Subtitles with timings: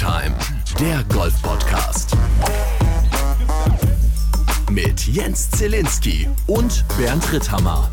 [0.00, 0.34] Time,
[0.80, 2.16] der Golf-Podcast.
[4.70, 7.86] Mit Jens Zielinski und Bernd Ritthammer.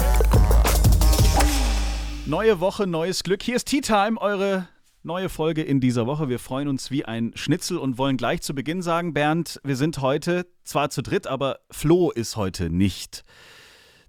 [2.26, 3.44] Neue Woche, neues Glück.
[3.44, 4.70] Hier ist Tea Time, eure
[5.04, 6.30] neue Folge in dieser Woche.
[6.30, 10.00] Wir freuen uns wie ein Schnitzel und wollen gleich zu Beginn sagen, Bernd, wir sind
[10.00, 13.26] heute zwar zu dritt, aber Flo ist heute nicht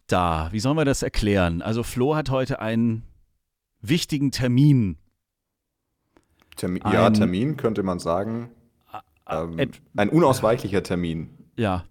[0.07, 0.51] da.
[0.53, 1.63] Wie sollen wir das erklären?
[1.63, 3.03] Also Flo hat heute einen
[3.81, 4.99] wichtigen Termin.
[6.59, 8.51] Termin ein, ja, Termin könnte man sagen.
[9.31, 11.31] Ähm, ein unausweichlicher Termin.
[11.57, 11.85] Ja.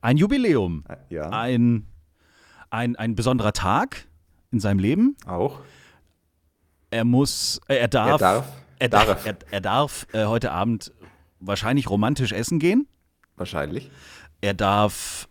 [0.00, 0.84] Ein Jubiläum.
[1.08, 1.30] Ja.
[1.30, 1.86] Ein,
[2.70, 4.06] ein, ein besonderer Tag
[4.50, 5.16] in seinem Leben.
[5.26, 5.60] Auch.
[6.90, 8.46] Er muss, äh, er darf, er darf,
[8.78, 10.92] er darf, er, er darf äh, heute Abend
[11.38, 12.88] wahrscheinlich romantisch essen gehen.
[13.36, 13.90] Wahrscheinlich.
[14.40, 15.28] Er darf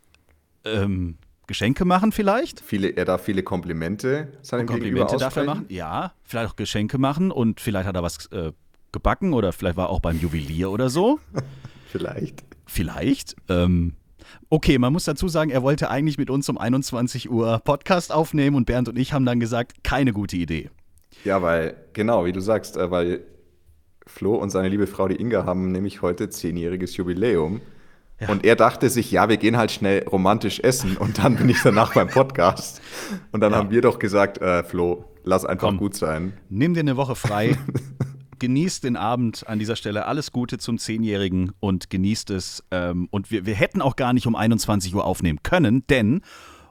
[0.64, 2.60] ähm, Geschenke machen vielleicht.
[2.62, 6.14] Viele, er darf viele Komplimente seinem Komplimente darf er machen, ja.
[6.24, 8.52] Vielleicht auch Geschenke machen und vielleicht hat er was äh,
[8.92, 11.20] gebacken oder vielleicht war auch beim Juwelier oder so.
[11.88, 12.44] vielleicht.
[12.66, 13.36] Vielleicht.
[13.48, 13.94] Ähm,
[14.50, 18.56] okay, man muss dazu sagen, er wollte eigentlich mit uns um 21 Uhr Podcast aufnehmen
[18.56, 20.70] und Bernd und ich haben dann gesagt, keine gute Idee.
[21.24, 23.22] Ja, weil, genau, wie du sagst, äh, weil
[24.08, 27.62] Flo und seine liebe Frau, die Inga, haben nämlich heute zehnjähriges Jubiläum.
[28.20, 28.30] Ja.
[28.30, 31.62] Und er dachte sich, ja, wir gehen halt schnell romantisch essen und dann bin ich
[31.62, 32.82] danach beim Podcast.
[33.32, 33.58] Und dann ja.
[33.58, 36.34] haben wir doch gesagt, äh, Flo, lass einfach Komm, gut sein.
[36.50, 37.58] Nimm dir eine Woche frei.
[38.40, 40.06] genießt den Abend an dieser Stelle.
[40.06, 42.64] Alles Gute zum Zehnjährigen und genießt es.
[42.72, 46.22] Ähm, und wir, wir hätten auch gar nicht um 21 Uhr aufnehmen können, denn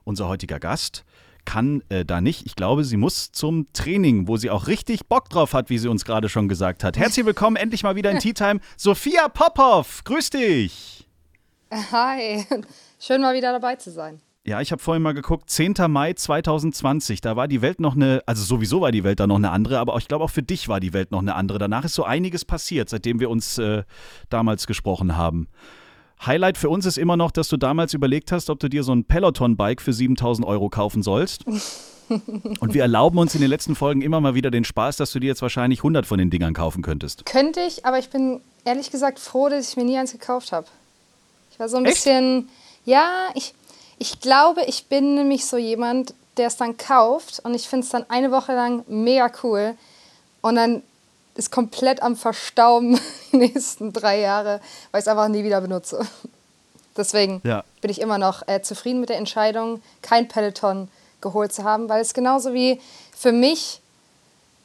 [0.05, 1.05] unser heutiger Gast
[1.45, 2.45] kann äh, da nicht.
[2.47, 5.89] Ich glaube, sie muss zum Training, wo sie auch richtig Bock drauf hat, wie sie
[5.89, 6.99] uns gerade schon gesagt hat.
[6.99, 8.61] Herzlich willkommen endlich mal wieder in Tea Time.
[8.77, 11.07] Sophia Popov, grüß dich.
[11.71, 12.45] Hi,
[12.99, 14.21] schön mal wieder dabei zu sein.
[14.45, 15.75] Ja, ich habe vorhin mal geguckt, 10.
[15.89, 19.37] Mai 2020, da war die Welt noch eine, also sowieso war die Welt da noch
[19.37, 21.59] eine andere, aber ich glaube auch für dich war die Welt noch eine andere.
[21.59, 23.83] Danach ist so einiges passiert, seitdem wir uns äh,
[24.31, 25.49] damals gesprochen haben.
[26.25, 28.93] Highlight für uns ist immer noch, dass du damals überlegt hast, ob du dir so
[28.93, 31.45] ein Peloton-Bike für 7000 Euro kaufen sollst.
[32.09, 35.21] Und wir erlauben uns in den letzten Folgen immer mal wieder den Spaß, dass du
[35.21, 37.27] dir jetzt wahrscheinlich 100 von den Dingern kaufen könntest.
[37.27, 40.67] Könnte ich, aber ich bin ehrlich gesagt froh, dass ich mir nie eins gekauft habe.
[41.51, 41.97] Ich war so ein Echt?
[41.97, 42.49] bisschen,
[42.87, 43.53] ja, ich,
[43.99, 47.91] ich glaube, ich bin nämlich so jemand, der es dann kauft und ich finde es
[47.91, 49.75] dann eine Woche lang mega cool
[50.41, 50.83] und dann
[51.35, 52.99] ist komplett am Verstauben
[53.33, 54.61] die nächsten drei Jahre,
[54.91, 56.07] weil ich es einfach nie wieder benutze.
[56.97, 57.65] Deswegen ja.
[57.81, 60.89] bin ich immer noch äh, zufrieden mit der Entscheidung, kein Peloton
[61.21, 62.81] geholt zu haben, weil es genauso wie
[63.17, 63.81] für mich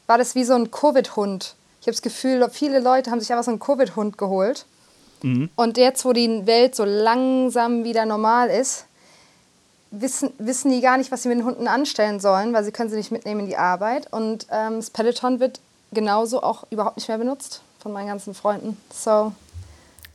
[0.08, 1.56] war das wie so ein Covid-Hund.
[1.82, 4.66] Ich habe das Gefühl, viele Leute haben sich einfach so einen Covid-Hund geholt.
[5.22, 5.50] Mhm.
[5.56, 8.86] Und jetzt, wo die Welt so langsam wieder normal ist,
[9.94, 12.90] wissen, wissen die gar nicht, was sie mit den Hunden anstellen sollen, weil sie können
[12.90, 14.12] sie nicht mitnehmen in die Arbeit.
[14.12, 15.60] Und ähm, das Peloton wird
[15.94, 18.78] genauso auch überhaupt nicht mehr benutzt von meinen ganzen Freunden.
[18.92, 19.34] So.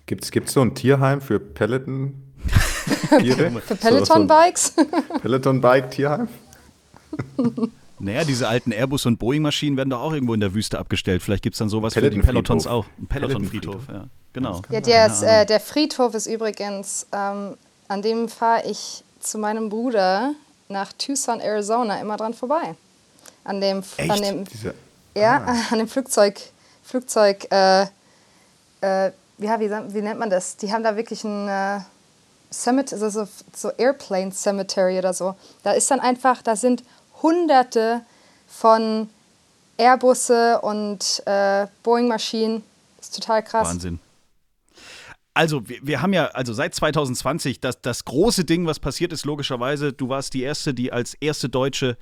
[0.06, 2.22] Gibt es so ein Tierheim für Peloton?
[3.08, 4.74] für Peloton-Bikes?
[5.22, 6.28] Peloton-Bike-Tierheim?
[7.98, 11.22] Naja, diese alten Airbus- und Boeing-Maschinen werden doch auch irgendwo in der Wüste abgestellt.
[11.22, 12.86] Vielleicht gibt es dann sowas für die Pelotons auch.
[12.98, 14.06] Ein Peloton-Friedhof, ja.
[14.32, 14.62] Genau.
[14.70, 17.54] Ja, der, ist, äh, der Friedhof ist übrigens, ähm,
[17.88, 20.34] an dem fahre ich zu meinem Bruder
[20.68, 22.74] nach Tucson, Arizona immer dran vorbei.
[23.44, 24.10] An dem, Echt?
[24.10, 24.74] An dem, Diese,
[25.14, 25.56] ja, ah.
[25.72, 26.40] an dem Flugzeug,
[26.82, 27.82] Flugzeug, äh,
[28.80, 30.56] äh, ja, wie, wie, nennt man das?
[30.56, 31.80] Die haben da wirklich ein äh,
[32.52, 35.34] Cemetery, also so, so Airplane Cemetery oder so.
[35.62, 36.82] Da ist dann einfach, da sind
[37.22, 38.02] hunderte
[38.46, 39.08] von
[39.76, 42.64] Airbusse und äh, Boeing-Maschinen.
[42.96, 43.68] Das ist total krass.
[43.68, 44.00] Wahnsinn.
[45.38, 49.24] Also, wir, wir, haben ja, also seit 2020, das, das große Ding, was passiert ist,
[49.24, 51.96] logischerweise, du warst die Erste, die als erste Deutsche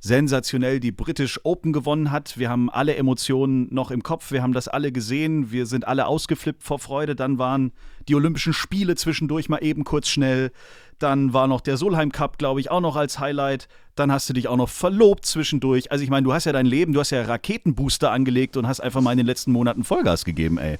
[0.00, 2.38] sensationell die British Open gewonnen hat.
[2.38, 6.08] Wir haben alle Emotionen noch im Kopf, wir haben das alle gesehen, wir sind alle
[6.08, 7.14] ausgeflippt vor Freude.
[7.14, 7.70] Dann waren
[8.08, 10.50] die Olympischen Spiele zwischendurch mal eben kurz schnell.
[10.98, 13.68] Dann war noch der Solheim Cup, glaube ich, auch noch als Highlight.
[13.94, 15.92] Dann hast du dich auch noch verlobt zwischendurch.
[15.92, 18.80] Also ich meine, du hast ja dein Leben, du hast ja Raketenbooster angelegt und hast
[18.80, 20.78] einfach mal in den letzten Monaten Vollgas gegeben, ey.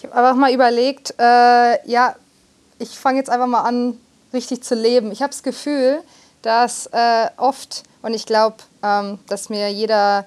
[0.00, 2.16] Ich habe einfach mal überlegt, äh, ja,
[2.78, 4.00] ich fange jetzt einfach mal an,
[4.32, 5.12] richtig zu leben.
[5.12, 6.00] Ich habe das Gefühl,
[6.40, 10.24] dass äh, oft, und ich glaube, ähm, dass mir jeder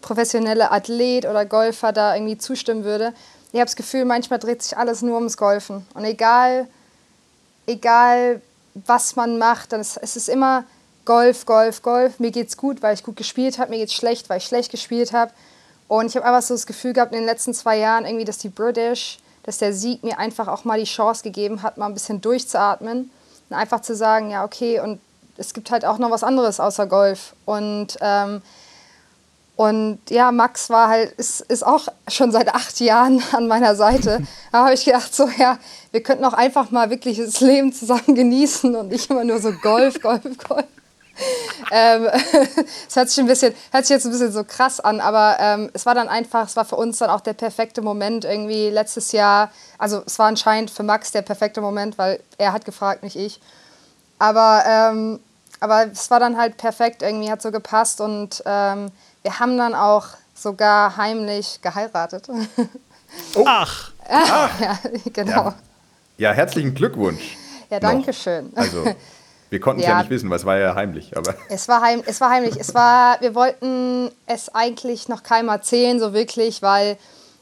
[0.00, 3.12] professionelle Athlet oder Golfer da irgendwie zustimmen würde,
[3.50, 5.84] ich habe das Gefühl, manchmal dreht sich alles nur ums Golfen.
[5.94, 6.68] Und egal,
[7.66, 8.40] egal
[8.74, 10.62] was man macht, dann ist, es ist immer
[11.04, 12.20] Golf, Golf, Golf.
[12.20, 13.70] Mir geht's gut, weil ich gut gespielt habe.
[13.70, 15.32] Mir geht's schlecht, weil ich schlecht gespielt habe.
[15.88, 18.38] Und ich habe einfach so das Gefühl gehabt in den letzten zwei Jahren irgendwie, dass
[18.38, 21.94] die British, dass der Sieg mir einfach auch mal die Chance gegeben hat, mal ein
[21.94, 23.10] bisschen durchzuatmen
[23.48, 25.00] und einfach zu sagen, ja okay, und
[25.36, 27.34] es gibt halt auch noch was anderes außer Golf.
[27.44, 28.42] Und ähm,
[29.56, 34.20] Und ja, Max war halt, ist, ist auch schon seit acht Jahren an meiner Seite.
[34.52, 35.58] Da habe ich gedacht, so ja,
[35.92, 39.52] wir könnten auch einfach mal wirklich das Leben zusammen genießen und nicht immer nur so
[39.52, 40.64] Golf, Golf, Golf.
[41.70, 42.08] Ähm,
[42.88, 45.70] es hört sich ein bisschen, hört sich jetzt ein bisschen so krass an, aber ähm,
[45.72, 49.12] es war dann einfach, es war für uns dann auch der perfekte Moment irgendwie letztes
[49.12, 49.50] Jahr.
[49.78, 53.40] Also es war anscheinend für Max der perfekte Moment, weil er hat gefragt, nicht ich.
[54.18, 55.20] Aber, ähm,
[55.60, 58.90] aber es war dann halt perfekt, irgendwie hat so gepasst und ähm,
[59.22, 62.28] wir haben dann auch sogar heimlich geheiratet.
[63.34, 63.44] Oh.
[63.46, 63.90] Ach.
[64.08, 64.50] Ach.
[64.60, 64.78] Ja,
[65.12, 65.32] genau.
[65.32, 65.54] Ja.
[66.18, 66.32] ja.
[66.32, 67.36] herzlichen Glückwunsch.
[67.70, 68.16] Ja, danke noch.
[68.16, 68.52] schön.
[68.54, 68.84] Also,
[69.56, 69.92] wir konnten es ja.
[69.92, 70.00] ja.
[70.00, 71.16] nicht wissen, weil es war ja heimlich.
[71.16, 72.60] Aber es, war heim, es war heimlich.
[72.60, 76.98] Es war, wir wollten es eigentlich noch keinem erzählen, so wirklich, weil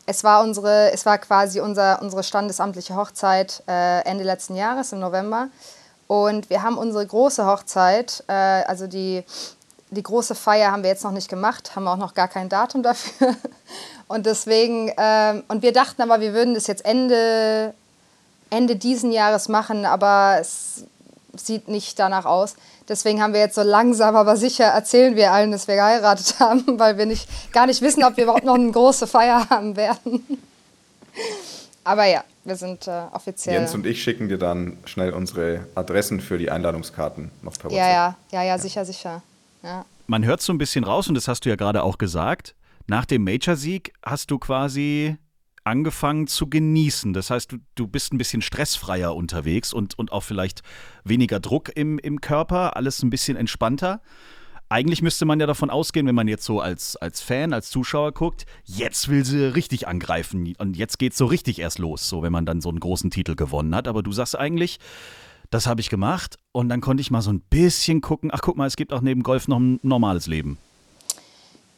[0.07, 5.01] es war, unsere, es war quasi unser, unsere standesamtliche Hochzeit äh, Ende letzten Jahres, im
[5.01, 5.49] November.
[6.07, 9.25] Und wir haben unsere große Hochzeit, äh, also die
[9.91, 12.83] die große Feier haben wir jetzt noch nicht gemacht, haben auch noch gar kein Datum
[12.83, 13.37] dafür.
[14.09, 17.73] Und deswegen, ähm, und wir dachten aber, wir würden das jetzt Ende,
[18.51, 20.85] Ende diesen Jahres machen, aber es
[21.37, 22.57] sieht nicht danach aus.
[22.89, 26.79] Deswegen haben wir jetzt so langsam, aber sicher erzählen wir allen, dass wir geheiratet haben,
[26.79, 30.25] weil wir nicht, gar nicht wissen, ob wir überhaupt noch eine große Feier haben werden.
[31.85, 33.57] Aber ja, wir sind äh, offiziell.
[33.57, 37.79] Jens und ich schicken dir dann schnell unsere Adressen für die Einladungskarten noch per WhatsApp.
[37.79, 39.23] Ja, ja, ja, ja, sicher, sicher.
[39.63, 39.85] Ja.
[40.07, 42.55] Man hört so ein bisschen raus, und das hast du ja gerade auch gesagt.
[42.87, 45.17] Nach dem Major-Sieg hast du quasi
[45.65, 47.13] angefangen zu genießen.
[47.13, 50.63] Das heißt, du, du bist ein bisschen stressfreier unterwegs und, und auch vielleicht
[51.05, 54.01] weniger Druck im, im Körper, alles ein bisschen entspannter.
[54.69, 58.13] Eigentlich müsste man ja davon ausgehen, wenn man jetzt so als, als Fan, als Zuschauer
[58.13, 62.23] guckt, jetzt will sie richtig angreifen und jetzt geht es so richtig erst los, so
[62.23, 63.89] wenn man dann so einen großen Titel gewonnen hat.
[63.89, 64.79] Aber du sagst eigentlich,
[65.51, 68.31] das habe ich gemacht und dann konnte ich mal so ein bisschen gucken.
[68.33, 70.59] Ach, guck mal, es gibt auch neben Golf noch ein normales Leben.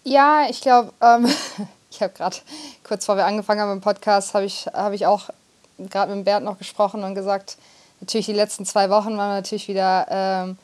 [0.04, 1.26] Ja, ich glaube, ähm,
[1.96, 2.36] ich habe gerade
[2.84, 5.30] kurz vor wir angefangen haben im Podcast, habe ich, hab ich auch
[5.78, 7.56] gerade mit Bernd noch gesprochen und gesagt,
[8.00, 10.58] natürlich die letzten zwei Wochen waren natürlich wieder ähm,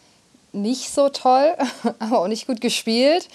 [0.52, 1.54] nicht so toll,
[1.98, 3.28] aber auch nicht gut gespielt.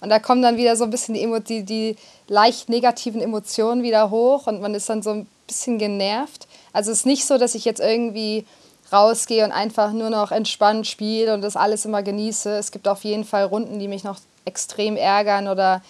[0.00, 1.96] Und da kommen dann wieder so ein bisschen die, die, die
[2.28, 6.46] leicht negativen Emotionen wieder hoch und man ist dann so ein bisschen genervt.
[6.72, 8.44] Also es ist nicht so, dass ich jetzt irgendwie
[8.92, 12.50] rausgehe und einfach nur noch entspannt spiele und das alles immer genieße.
[12.50, 15.82] Es gibt auf jeden Fall Runden, die mich noch extrem ärgern oder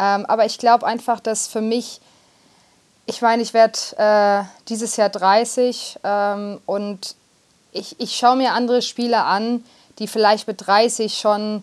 [0.00, 2.00] ähm, aber ich glaube einfach, dass für mich,
[3.04, 7.16] ich meine, ich werde äh, dieses Jahr 30 ähm, und
[7.72, 9.62] ich, ich schaue mir andere Spieler an,
[9.98, 11.62] die vielleicht mit 30 schon,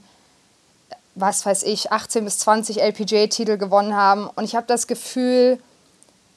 [1.15, 4.27] was weiß ich, 18 bis 20 LPGA-Titel gewonnen haben.
[4.27, 5.59] Und ich habe das Gefühl,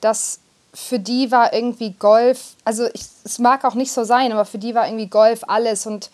[0.01, 0.41] dass
[0.73, 4.59] für die war irgendwie Golf, also ich, es mag auch nicht so sein, aber für
[4.59, 6.09] die war irgendwie Golf alles und,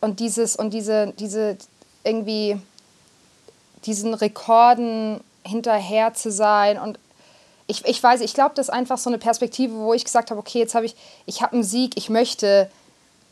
[0.00, 1.56] und dieses und diese, diese
[2.04, 2.60] irgendwie
[3.86, 6.98] diesen Rekorden hinterher zu sein und
[7.68, 10.38] ich, ich weiß, ich glaube, das ist einfach so eine Perspektive, wo ich gesagt habe,
[10.38, 10.94] okay, jetzt habe ich,
[11.26, 12.70] ich habe einen Sieg, ich möchte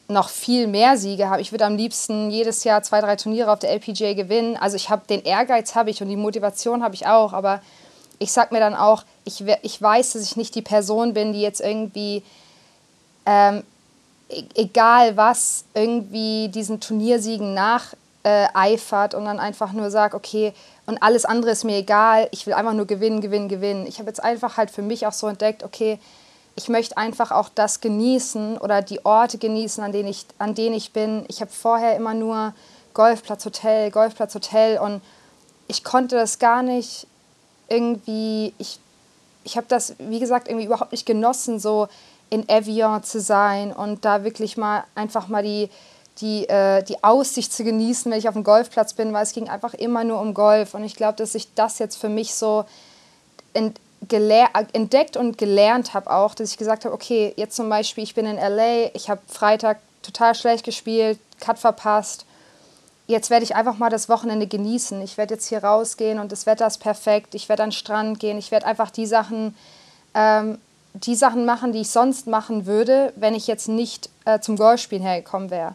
[0.09, 1.41] noch viel mehr Siege haben.
[1.41, 4.57] Ich würde am liebsten jedes Jahr zwei, drei Turniere auf der LPGA gewinnen.
[4.57, 7.63] Also ich habe den Ehrgeiz habe ich und die Motivation habe ich auch, aber
[8.19, 11.41] ich sag mir dann auch, ich, ich weiß, dass ich nicht die Person bin, die
[11.41, 12.23] jetzt irgendwie,
[13.25, 13.63] ähm,
[14.29, 18.49] e-, egal was, irgendwie diesen Turniersiegen nacheifert äh,
[19.15, 20.53] und dann einfach nur sagt, okay,
[20.87, 23.87] und alles andere ist mir egal, ich will einfach nur gewinnen, gewinnen, gewinnen.
[23.87, 25.99] Ich habe jetzt einfach halt für mich auch so entdeckt, okay,
[26.57, 30.75] ich möchte einfach auch das genießen oder die Orte genießen, an denen ich, an denen
[30.75, 31.25] ich bin.
[31.29, 32.55] Ich habe vorher immer nur
[32.95, 35.03] Golfplatz, Hotel, Golfplatz, Hotel und
[35.67, 37.07] ich konnte das gar nicht
[37.69, 38.79] irgendwie, ich,
[39.43, 41.89] ich habe das, wie gesagt, irgendwie überhaupt nicht genossen, so
[42.31, 45.69] in Evian zu sein und da wirklich mal einfach mal die,
[46.21, 49.49] die, äh, die Aussicht zu genießen, wenn ich auf dem Golfplatz bin, weil es ging
[49.49, 50.75] einfach immer nur um Golf.
[50.75, 52.65] Und ich glaube, dass ich das jetzt für mich so
[53.53, 53.79] ent,
[54.73, 58.27] entdeckt und gelernt habe auch, dass ich gesagt habe, okay, jetzt zum Beispiel, ich bin
[58.27, 62.27] in LA, ich habe Freitag total schlecht gespielt, Cut verpasst
[63.07, 65.01] jetzt werde ich einfach mal das Wochenende genießen.
[65.03, 67.35] Ich werde jetzt hier rausgehen und das Wetter ist perfekt.
[67.35, 68.39] Ich werde an den Strand gehen.
[68.39, 69.57] Ich werde einfach die Sachen,
[70.15, 70.59] ähm,
[70.95, 75.05] die Sachen machen, die ich sonst machen würde, wenn ich jetzt nicht äh, zum Golfspielen
[75.05, 75.75] hergekommen wäre.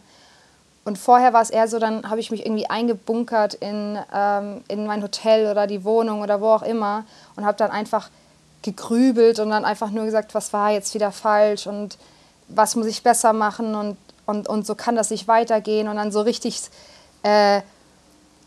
[0.84, 4.86] Und vorher war es eher so, dann habe ich mich irgendwie eingebunkert in, ähm, in
[4.86, 7.04] mein Hotel oder die Wohnung oder wo auch immer
[7.36, 8.08] und habe dann einfach
[8.62, 11.98] gegrübelt und dann einfach nur gesagt, was war jetzt wieder falsch und
[12.48, 13.96] was muss ich besser machen und,
[14.26, 16.60] und, und so kann das nicht weitergehen und dann so richtig
[17.22, 17.60] äh,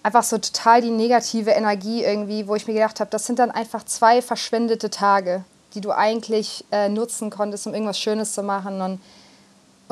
[0.01, 3.51] einfach so total die negative Energie irgendwie, wo ich mir gedacht habe, das sind dann
[3.51, 8.81] einfach zwei verschwendete Tage, die du eigentlich äh, nutzen konntest, um irgendwas Schönes zu machen.
[8.81, 8.99] Und,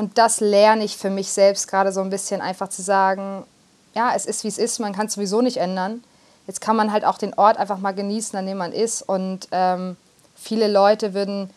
[0.02, 3.44] und das lerne ich für mich selbst gerade so ein bisschen einfach zu sagen,
[3.94, 6.04] ja, es ist wie es ist, man kann es sowieso nicht ändern.
[6.48, 9.04] jetzt kann man halt auch den Ort einfach mal genießen, an dem man ist.
[9.04, 9.96] Und ähm,
[10.36, 11.52] viele Leute würden,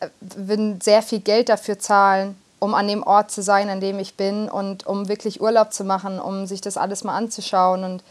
[0.00, 3.98] äh, würden sehr viel Geld dafür zahlen, um an dem Ort zu sein, an dem
[3.98, 7.84] ich bin und um wirklich Urlaub zu machen, um sich das alles mal anzuschauen.
[7.84, 8.02] Und,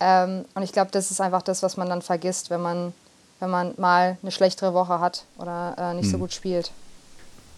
[0.00, 2.92] ähm, und ich glaube, das ist einfach das, was man dann vergisst, wenn man,
[3.40, 6.12] wenn man mal eine schlechtere Woche hat oder äh, nicht hm.
[6.12, 6.72] so gut spielt.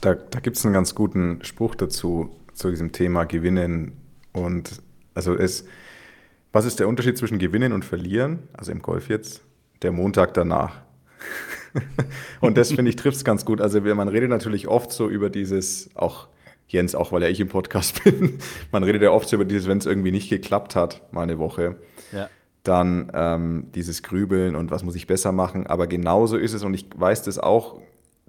[0.04, 3.92] Da, da gibt es einen ganz guten Spruch dazu, zu diesem Thema Gewinnen.
[4.34, 4.82] Und
[5.14, 5.64] also es,
[6.52, 8.40] was ist der Unterschied zwischen Gewinnen und Verlieren?
[8.52, 9.40] Also im Golf jetzt,
[9.80, 10.82] der Montag danach.
[12.42, 13.62] und das finde ich trifft es ganz gut.
[13.62, 16.28] Also man redet natürlich oft so über dieses, auch
[16.68, 18.38] Jens, auch weil ja ich im Podcast bin,
[18.72, 21.38] man redet ja oft so über dieses, wenn es irgendwie nicht geklappt hat, mal eine
[21.38, 21.76] Woche.
[22.12, 22.28] Ja.
[22.62, 25.66] Dann ähm, dieses Grübeln und was muss ich besser machen.
[25.66, 27.80] Aber genauso ist es und ich weiß das auch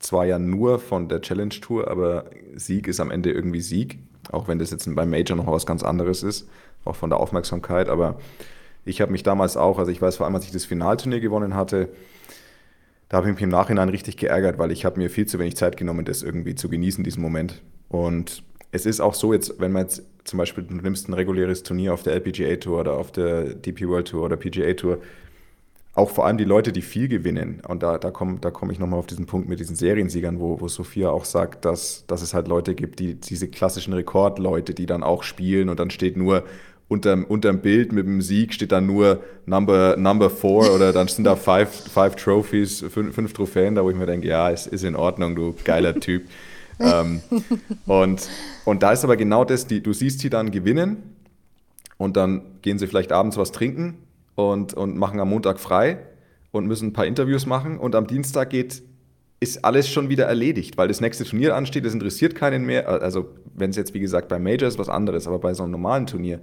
[0.05, 3.99] zwar ja nur von der Challenge Tour, aber Sieg ist am Ende irgendwie Sieg,
[4.31, 6.47] auch wenn das jetzt beim Major noch was ganz anderes ist,
[6.83, 7.89] auch von der Aufmerksamkeit.
[7.89, 8.19] Aber
[8.85, 11.55] ich habe mich damals auch, also ich weiß vor allem, als ich das Finalturnier gewonnen
[11.55, 11.89] hatte,
[13.09, 15.55] da habe ich mich im Nachhinein richtig geärgert, weil ich habe mir viel zu wenig
[15.55, 17.61] Zeit genommen, das irgendwie zu genießen, diesen Moment.
[17.89, 21.63] Und es ist auch so jetzt, wenn man jetzt zum Beispiel, du nimmst ein reguläres
[21.63, 24.97] Turnier auf der LPGA Tour oder auf der DP World Tour oder PGA Tour,
[25.95, 28.79] auch vor allem die Leute, die viel gewinnen, und da, da komme da komm ich
[28.79, 32.33] nochmal auf diesen Punkt mit diesen Seriensiegern, wo, wo Sophia auch sagt, dass, dass es
[32.33, 36.43] halt Leute gibt, die diese klassischen Rekordleute, die dann auch spielen und dann steht nur
[36.89, 41.23] unterm, unterm Bild mit dem Sieg steht dann nur Number, Number Four oder dann sind
[41.23, 44.83] da five, five Trophies, fünf, fünf Trophäen, da wo ich mir denke, ja, es ist
[44.83, 46.23] in Ordnung, du geiler Typ.
[46.81, 47.21] ähm,
[47.85, 48.27] und,
[48.65, 51.15] und da ist aber genau das, die, du siehst sie dann gewinnen
[51.95, 54.04] und dann gehen sie vielleicht abends was trinken
[54.35, 55.99] und, und machen am Montag frei
[56.51, 58.83] und müssen ein paar Interviews machen und am Dienstag geht,
[59.39, 62.87] ist alles schon wieder erledigt, weil das nächste Turnier ansteht, das interessiert keinen mehr.
[62.87, 65.73] Also wenn es jetzt wie gesagt bei Major ist was anderes, aber bei so einem
[65.73, 66.39] normalen Turnier,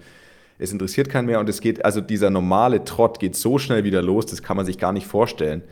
[0.59, 4.03] es interessiert keinen mehr und es geht, also dieser normale Trott geht so schnell wieder
[4.03, 5.63] los, das kann man sich gar nicht vorstellen.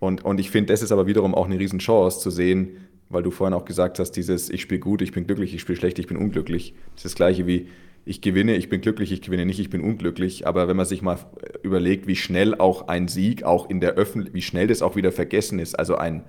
[0.00, 2.76] Und, und ich finde, das ist aber wiederum auch eine Riesenchance zu sehen,
[3.08, 5.78] weil du vorhin auch gesagt hast, dieses ich spiele gut, ich bin glücklich, ich spiele
[5.78, 6.74] schlecht, ich bin unglücklich.
[6.94, 7.68] Das ist das gleiche wie
[8.04, 10.46] ich gewinne, ich bin glücklich, ich gewinne nicht, ich bin unglücklich.
[10.46, 11.18] Aber wenn man sich mal
[11.62, 15.12] überlegt, wie schnell auch ein Sieg, auch in der Öffentlichkeit, wie schnell das auch wieder
[15.12, 16.24] vergessen ist, also ein,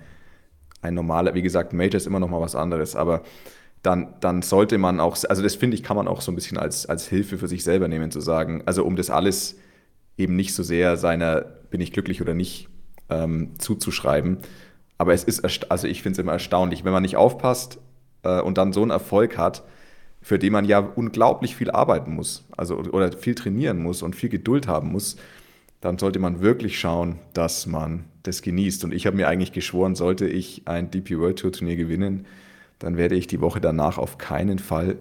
[0.81, 3.23] ein normaler, wie gesagt, Major ist immer noch mal was anderes, aber
[3.81, 6.57] dann, dann sollte man auch, also das finde ich, kann man auch so ein bisschen
[6.57, 9.57] als, als Hilfe für sich selber nehmen, zu sagen, also um das alles
[10.17, 12.67] eben nicht so sehr seiner, bin ich glücklich oder nicht,
[13.09, 14.39] ähm, zuzuschreiben.
[14.97, 17.79] Aber es ist, also ich finde es immer erstaunlich, wenn man nicht aufpasst
[18.23, 19.63] äh, und dann so einen Erfolg hat,
[20.21, 24.29] für den man ja unglaublich viel arbeiten muss, also oder viel trainieren muss und viel
[24.29, 25.15] Geduld haben muss,
[25.81, 28.83] dann sollte man wirklich schauen, dass man das genießt.
[28.83, 32.25] Und ich habe mir eigentlich geschworen, sollte ich ein DP World Tour Turnier gewinnen,
[32.79, 34.97] dann werde ich die Woche danach auf keinen Fall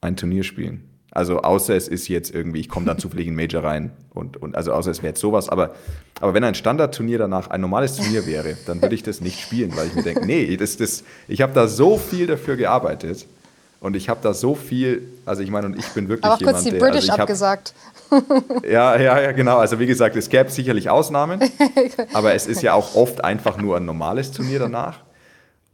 [0.00, 0.84] ein Turnier spielen.
[1.10, 4.54] Also außer es ist jetzt irgendwie, ich komme dann zufällig in Major rein und, und
[4.54, 5.74] also außer es wäre jetzt sowas, aber,
[6.20, 9.76] aber wenn ein Standardturnier danach ein normales Turnier wäre, dann würde ich das nicht spielen,
[9.76, 13.26] weil ich mir denke, nee, das, das, ich habe da so viel dafür gearbeitet
[13.82, 16.56] und ich habe da so viel, also ich meine, und ich bin wirklich Aber jemand,
[16.56, 17.74] kurz die der, British also hab, abgesagt.
[18.62, 19.58] ja, ja, ja, genau.
[19.58, 21.40] Also wie gesagt, es gäbe sicherlich Ausnahmen,
[22.12, 25.00] aber es ist ja auch oft einfach nur ein normales Turnier danach.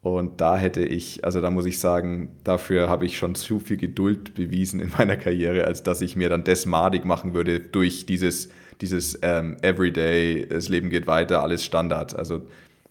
[0.00, 3.76] Und da hätte ich, also da muss ich sagen, dafür habe ich schon zu viel
[3.76, 8.06] Geduld bewiesen in meiner Karriere, als dass ich mir dann das madig machen würde durch
[8.06, 8.48] dieses,
[8.80, 12.16] dieses ähm, Everyday, das Leben geht weiter, alles Standard.
[12.16, 12.40] Also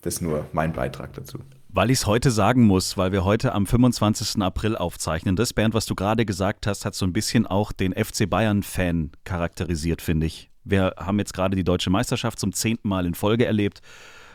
[0.04, 1.40] das ist nur mein Beitrag dazu.
[1.78, 4.42] Weil ich es heute sagen muss, weil wir heute am 25.
[4.42, 5.36] April aufzeichnen.
[5.36, 9.12] Das, Bernd, was du gerade gesagt hast, hat so ein bisschen auch den FC Bayern-Fan
[9.26, 10.50] charakterisiert, finde ich.
[10.64, 13.82] Wir haben jetzt gerade die deutsche Meisterschaft zum zehnten Mal in Folge erlebt.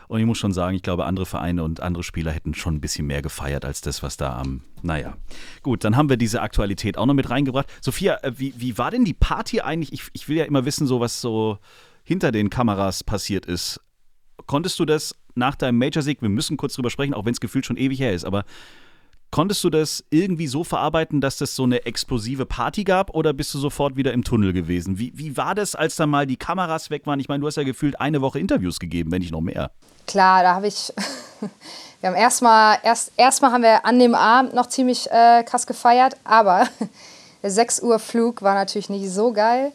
[0.07, 2.79] Und ich muss schon sagen, ich glaube, andere Vereine und andere Spieler hätten schon ein
[2.79, 4.61] bisschen mehr gefeiert als das, was da am.
[4.81, 5.17] Naja.
[5.63, 7.67] Gut, dann haben wir diese Aktualität auch noch mit reingebracht.
[7.81, 9.91] Sophia, äh, wie, wie war denn die Party eigentlich?
[9.91, 11.57] Ich, ich will ja immer wissen, so was so
[12.05, 13.81] hinter den Kameras passiert ist.
[14.45, 17.65] Konntest du das nach deinem Major-Sieg, wir müssen kurz drüber sprechen, auch wenn es gefühlt
[17.65, 18.45] schon ewig her ist, aber
[19.33, 23.51] konntest du das irgendwie so verarbeiten, dass das so eine explosive Party gab oder bist
[23.55, 24.99] du sofort wieder im Tunnel gewesen?
[24.99, 27.19] Wie, wie war das, als dann mal die Kameras weg waren?
[27.19, 29.71] Ich meine, du hast ja gefühlt eine Woche Interviews gegeben, wenn nicht noch mehr.
[30.05, 30.93] Klar, da habe ich.
[32.01, 36.15] wir haben erstmal, erst, erstmal haben wir an dem Abend noch ziemlich äh, krass gefeiert,
[36.23, 36.67] aber
[37.41, 39.71] der 6 Uhr Flug war natürlich nicht so geil.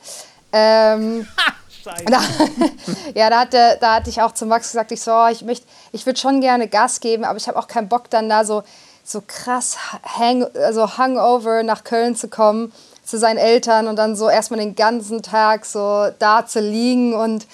[0.53, 1.27] Ähm,
[1.85, 2.21] da,
[3.15, 5.67] ja, da hatte, da hatte ich auch zu Max gesagt, ich so, oh, ich möchte,
[5.93, 8.63] ich würde schon gerne Gas geben, aber ich habe auch keinen Bock dann da so,
[9.05, 9.77] so krass
[10.19, 12.73] hang, also Hangover nach Köln zu kommen
[13.05, 17.47] zu seinen Eltern und dann so erstmal den ganzen Tag so da zu liegen und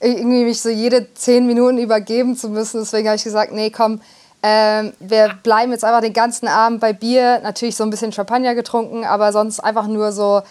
[0.00, 2.80] irgendwie mich so jede zehn Minuten übergeben zu müssen.
[2.80, 4.00] Deswegen habe ich gesagt, nee, komm,
[4.42, 7.40] ähm, wir bleiben jetzt einfach den ganzen Abend bei Bier.
[7.42, 10.42] Natürlich so ein bisschen Champagner getrunken, aber sonst einfach nur so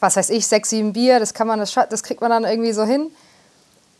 [0.00, 2.72] was weiß ich, sechs, sieben Bier, das kann man, das, das kriegt man dann irgendwie
[2.72, 3.10] so hin.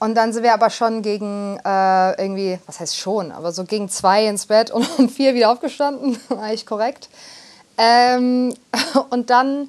[0.01, 3.89] Und dann sind wir aber schon gegen äh, irgendwie, was heißt schon, aber so gegen
[3.89, 7.09] zwei ins Bett und um vier wieder aufgestanden, eigentlich korrekt.
[7.77, 8.55] Ähm,
[9.11, 9.69] und dann,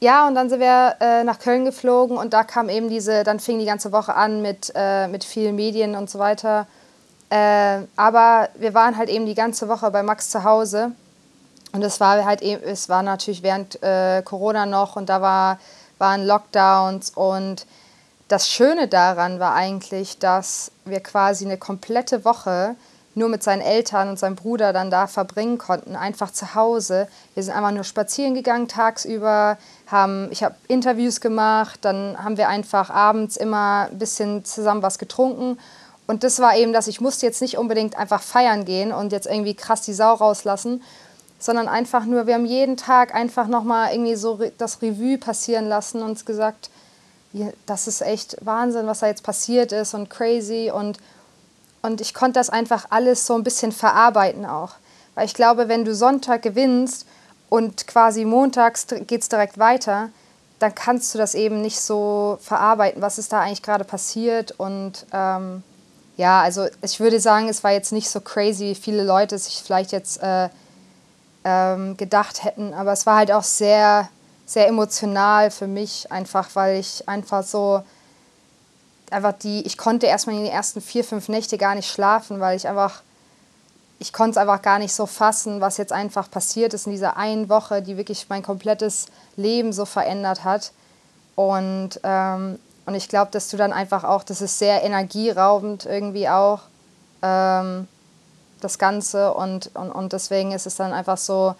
[0.00, 3.40] ja, und dann sind wir äh, nach Köln geflogen und da kam eben diese, dann
[3.40, 6.66] fing die ganze Woche an mit, äh, mit vielen Medien und so weiter.
[7.30, 10.92] Äh, aber wir waren halt eben die ganze Woche bei Max zu Hause
[11.76, 15.58] und es war halt eben, es war natürlich während äh, Corona noch und da war,
[15.98, 17.66] waren Lockdowns und
[18.28, 22.76] das Schöne daran war eigentlich, dass wir quasi eine komplette Woche
[23.14, 27.08] nur mit seinen Eltern und seinem Bruder dann da verbringen konnten, einfach zu Hause.
[27.34, 32.48] Wir sind einfach nur spazieren gegangen tagsüber, haben, ich habe Interviews gemacht, dann haben wir
[32.48, 35.58] einfach abends immer ein bisschen zusammen was getrunken.
[36.06, 39.26] Und das war eben das, ich musste jetzt nicht unbedingt einfach feiern gehen und jetzt
[39.26, 40.82] irgendwie krass die Sau rauslassen,
[41.46, 46.02] sondern einfach nur, wir haben jeden Tag einfach nochmal irgendwie so das Revue passieren lassen
[46.02, 46.68] und gesagt,
[47.66, 50.70] das ist echt Wahnsinn, was da jetzt passiert ist und crazy.
[50.74, 50.98] Und,
[51.82, 54.72] und ich konnte das einfach alles so ein bisschen verarbeiten auch.
[55.14, 57.06] Weil ich glaube, wenn du Sonntag gewinnst
[57.48, 60.10] und quasi montags geht es direkt weiter,
[60.58, 64.52] dann kannst du das eben nicht so verarbeiten, was ist da eigentlich gerade passiert.
[64.58, 65.62] Und ähm,
[66.16, 69.62] ja, also ich würde sagen, es war jetzt nicht so crazy, wie viele Leute sich
[69.62, 70.48] vielleicht jetzt äh,
[71.46, 72.74] ähm, gedacht hätten.
[72.74, 74.10] Aber es war halt auch sehr
[74.46, 77.82] sehr emotional für mich, einfach weil ich einfach so,
[79.10, 82.56] einfach die, ich konnte erstmal in den ersten vier, fünf Nächte gar nicht schlafen, weil
[82.56, 83.02] ich einfach,
[83.98, 87.16] ich konnte es einfach gar nicht so fassen, was jetzt einfach passiert ist in dieser
[87.16, 90.70] einen Woche, die wirklich mein komplettes Leben so verändert hat.
[91.34, 96.28] Und, ähm, und ich glaube, dass du dann einfach auch, das ist sehr energieraubend irgendwie
[96.28, 96.60] auch,
[97.20, 97.88] ähm,
[98.60, 99.34] das Ganze.
[99.34, 101.54] Und, und, und deswegen ist es dann einfach so,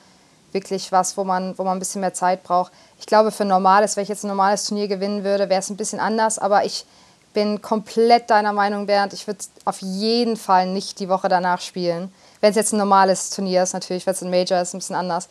[0.57, 2.73] wirklich was, wo man, wo man ein bisschen mehr Zeit braucht.
[2.99, 5.77] Ich glaube, für normales, wenn ich jetzt ein normales Turnier gewinnen würde, wäre es ein
[5.77, 6.87] bisschen anders, aber ich
[7.35, 9.13] bin komplett deiner Meinung, Bernd.
[9.13, 12.11] Ich würde auf jeden Fall nicht die Woche danach spielen.
[12.41, 14.97] Wenn es jetzt ein normales Turnier ist, natürlich, wenn es ein Major ist, ein bisschen
[14.97, 15.29] anders.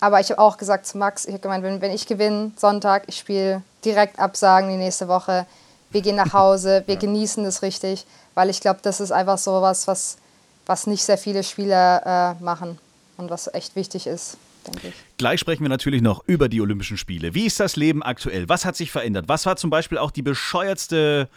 [0.00, 3.04] Aber ich habe auch gesagt zu Max, ich habe gemeint, wenn, wenn ich gewinne, Sonntag,
[3.06, 5.46] ich spiele direkt absagen die nächste Woche.
[5.90, 7.00] Wir gehen nach Hause, wir ja.
[7.00, 10.16] genießen das richtig, weil ich glaube, das ist einfach so was, was,
[10.66, 12.78] was nicht sehr viele Spieler äh, machen
[13.16, 14.94] und was echt wichtig ist denke ich.
[15.18, 17.34] Gleich sprechen wir natürlich noch über die Olympischen Spiele.
[17.34, 18.48] Wie ist das Leben aktuell?
[18.48, 19.26] Was hat sich verändert?
[19.28, 21.28] Was war zum Beispiel auch die bescheuertste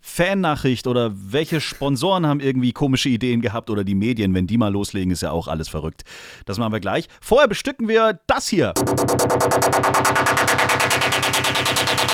[0.00, 4.72] Fan-Nachricht oder welche Sponsoren haben irgendwie komische Ideen gehabt oder die Medien, wenn die mal
[4.72, 6.02] loslegen, ist ja auch alles verrückt.
[6.44, 7.08] Das machen wir gleich.
[7.20, 8.74] Vorher bestücken wir das hier.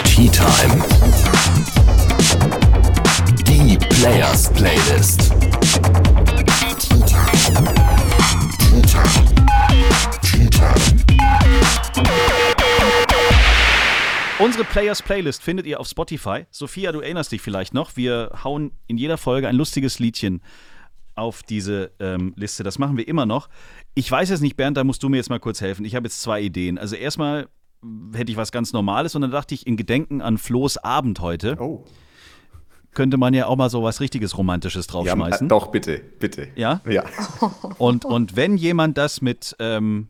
[0.05, 0.85] Tea Time.
[3.47, 5.33] Die Players Playlist.
[14.41, 16.47] Unsere Players Playlist findet ihr auf Spotify.
[16.51, 17.97] Sophia, du erinnerst dich vielleicht noch.
[17.97, 20.43] Wir hauen in jeder Folge ein lustiges Liedchen
[21.17, 22.63] auf diese ähm, Liste.
[22.63, 23.49] Das machen wir immer noch.
[23.95, 25.85] Ich weiß jetzt nicht, Bernd, da musst du mir jetzt mal kurz helfen.
[25.85, 26.79] Ich habe jetzt zwei Ideen.
[26.79, 27.49] Also erstmal
[28.15, 31.57] hätte ich was ganz Normales und dann dachte ich, in Gedenken an Flo's Abend heute.
[31.59, 31.85] Oh
[32.93, 35.47] könnte man ja auch mal so was richtiges Romantisches draufschmeißen.
[35.47, 36.49] Ja, doch, bitte, bitte.
[36.57, 36.81] Ja?
[36.89, 37.05] Ja.
[37.79, 40.09] Und, und wenn jemand das mit, ähm,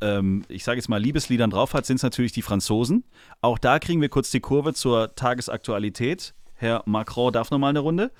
[0.00, 3.04] ähm, ich sage jetzt mal, Liebesliedern drauf hat, sind es natürlich die Franzosen.
[3.40, 6.34] Auch da kriegen wir kurz die Kurve zur Tagesaktualität.
[6.54, 8.10] Herr Macron darf noch mal eine Runde.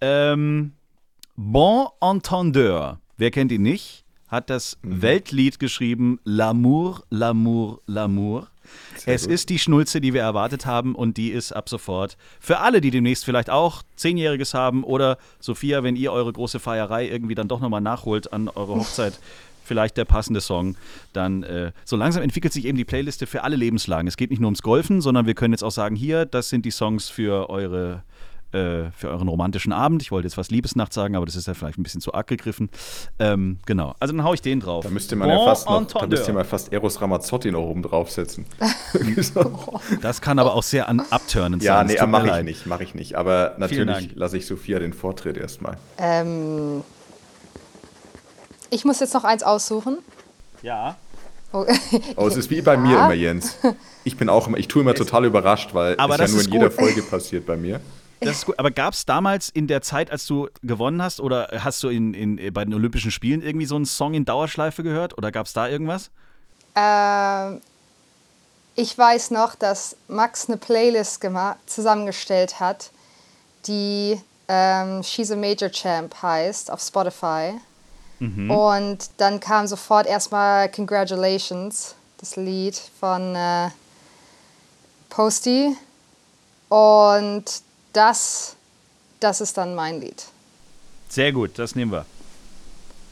[0.00, 0.72] Ähm,
[1.36, 5.02] bon Entendeur, wer kennt ihn nicht, hat das mhm.
[5.02, 8.48] Weltlied geschrieben L'amour, L'amour, L'amour.
[8.96, 9.32] Sehr es gut.
[9.32, 12.90] ist die Schnulze, die wir erwartet haben und die ist ab sofort für alle, die
[12.90, 17.60] demnächst vielleicht auch Zehnjähriges haben oder Sophia, wenn ihr eure große Feierei irgendwie dann doch
[17.60, 19.20] nochmal nachholt an eure Hochzeit.
[19.66, 20.76] vielleicht der passende Song.
[21.12, 24.08] Dann äh, so langsam entwickelt sich eben die Playliste für alle Lebenslagen.
[24.08, 26.64] Es geht nicht nur ums Golfen, sondern wir können jetzt auch sagen, hier, das sind
[26.64, 28.02] die Songs für eure
[28.52, 30.02] äh, für euren romantischen Abend.
[30.02, 32.28] Ich wollte jetzt was Liebesnacht sagen, aber das ist ja vielleicht ein bisschen zu arg
[32.28, 32.70] gegriffen.
[33.18, 34.84] Ähm, genau, also dann haue ich den drauf.
[34.84, 37.82] Da müsste man bon ja fast noch, da müsste man fast Eros Ramazzotti noch oben
[37.82, 38.46] draufsetzen.
[40.00, 41.88] das kann aber auch sehr an abturnen ja, sein.
[41.90, 43.16] Ja, nee, mache ich nicht, mache ich nicht.
[43.16, 45.76] Aber natürlich lasse ich Sophia den Vortritt erstmal.
[45.98, 46.82] Ähm,
[48.70, 49.98] ich muss jetzt noch eins aussuchen.
[50.62, 50.96] Ja.
[51.52, 51.64] Oh,
[52.16, 52.80] oh es ist wie bei ja.
[52.80, 53.56] mir immer, Jens.
[54.04, 56.52] Ich bin auch immer, ich tue immer total überrascht, weil aber es ja nur in
[56.52, 56.78] jeder gut.
[56.78, 57.80] Folge passiert bei mir.
[58.20, 58.58] Das ist gut.
[58.58, 62.14] Aber gab es damals in der Zeit, als du gewonnen hast, oder hast du in,
[62.14, 65.16] in, bei den Olympischen Spielen irgendwie so einen Song in Dauerschleife gehört?
[65.18, 66.10] Oder gab es da irgendwas?
[66.74, 67.60] Ähm,
[68.74, 71.26] ich weiß noch, dass Max eine Playlist
[71.66, 72.90] zusammengestellt hat,
[73.66, 77.54] die ähm, She's a Major Champ heißt auf Spotify.
[78.18, 78.50] Mhm.
[78.50, 83.34] Und dann kam sofort erstmal Congratulations, das Lied von.
[83.34, 83.70] Äh,
[85.16, 85.74] Posty.
[86.68, 87.44] Und
[87.94, 88.54] das,
[89.18, 90.26] das ist dann mein Lied.
[91.08, 92.04] Sehr gut, das nehmen wir.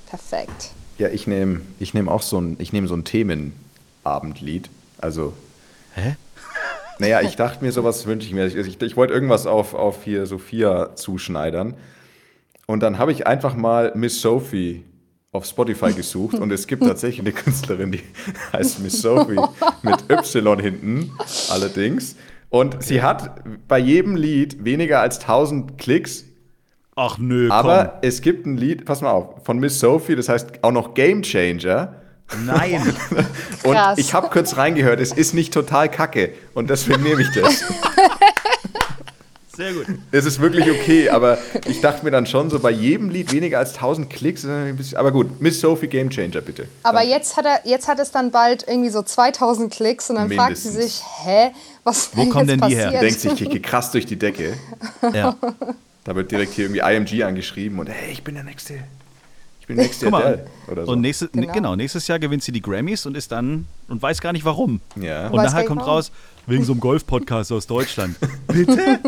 [0.06, 0.72] Perfekt.
[0.98, 4.68] Ja, ich nehme ich nehm auch so ein, ich nehm so ein Themenabendlied.
[4.98, 5.32] Also.
[5.94, 6.16] Hä?
[7.00, 8.46] Naja, ich dachte mir, sowas wünsche ich mir.
[8.46, 11.74] Ich, ich, ich wollte irgendwas auf, auf hier Sophia zuschneidern.
[12.66, 14.84] Und dann habe ich einfach mal Miss Sophie
[15.34, 18.00] auf Spotify gesucht und es gibt tatsächlich eine Künstlerin, die
[18.52, 19.40] heißt Miss Sophie
[19.82, 21.10] mit Y hinten
[21.50, 22.16] allerdings.
[22.48, 26.24] Und sie hat bei jedem Lied weniger als 1000 Klicks.
[26.94, 27.98] Ach nö, Aber komm.
[28.02, 31.22] es gibt ein Lied, pass mal auf, von Miss Sophie, das heißt auch noch Game
[31.22, 31.96] Changer.
[32.46, 32.80] Nein.
[33.64, 33.98] Und Krass.
[33.98, 36.32] ich habe kurz reingehört, es ist nicht total kacke.
[36.54, 37.64] Und deswegen nehme ich das.
[39.56, 39.86] Sehr gut.
[40.10, 41.38] Es ist wirklich okay, aber
[41.68, 44.76] ich dachte mir dann schon so, bei jedem Lied weniger als 1000 Klicks, ist ein
[44.76, 46.66] bisschen- aber gut, Miss Sophie Game Changer bitte.
[46.82, 50.30] Aber jetzt hat, er, jetzt hat es dann bald irgendwie so 2000 Klicks und dann
[50.32, 50.96] fragt sie Mindestens.
[50.96, 51.50] sich, hä,
[51.84, 52.90] was Wo denn kommen denn die her?
[52.92, 53.02] Passiert?
[53.02, 54.54] denkst, ich kicke krass durch die Decke.
[55.12, 55.36] Ja.
[56.04, 58.74] Da wird direkt hier irgendwie IMG angeschrieben und hey, ich bin der Nächste.
[59.64, 60.22] Ich bin der nächste Guck mal.
[60.26, 60.92] Adele oder so.
[60.92, 61.52] Und nächstes, Genau.
[61.54, 61.74] genau.
[61.76, 64.82] nächstes Jahr gewinnt sie die Grammys und ist dann und weiß gar nicht warum.
[65.00, 65.28] Ja.
[65.28, 65.94] Und nachher kommt warum.
[65.94, 66.12] raus,
[66.46, 68.14] wegen so einem Golf-Podcast aus Deutschland.
[68.46, 68.98] Bitte?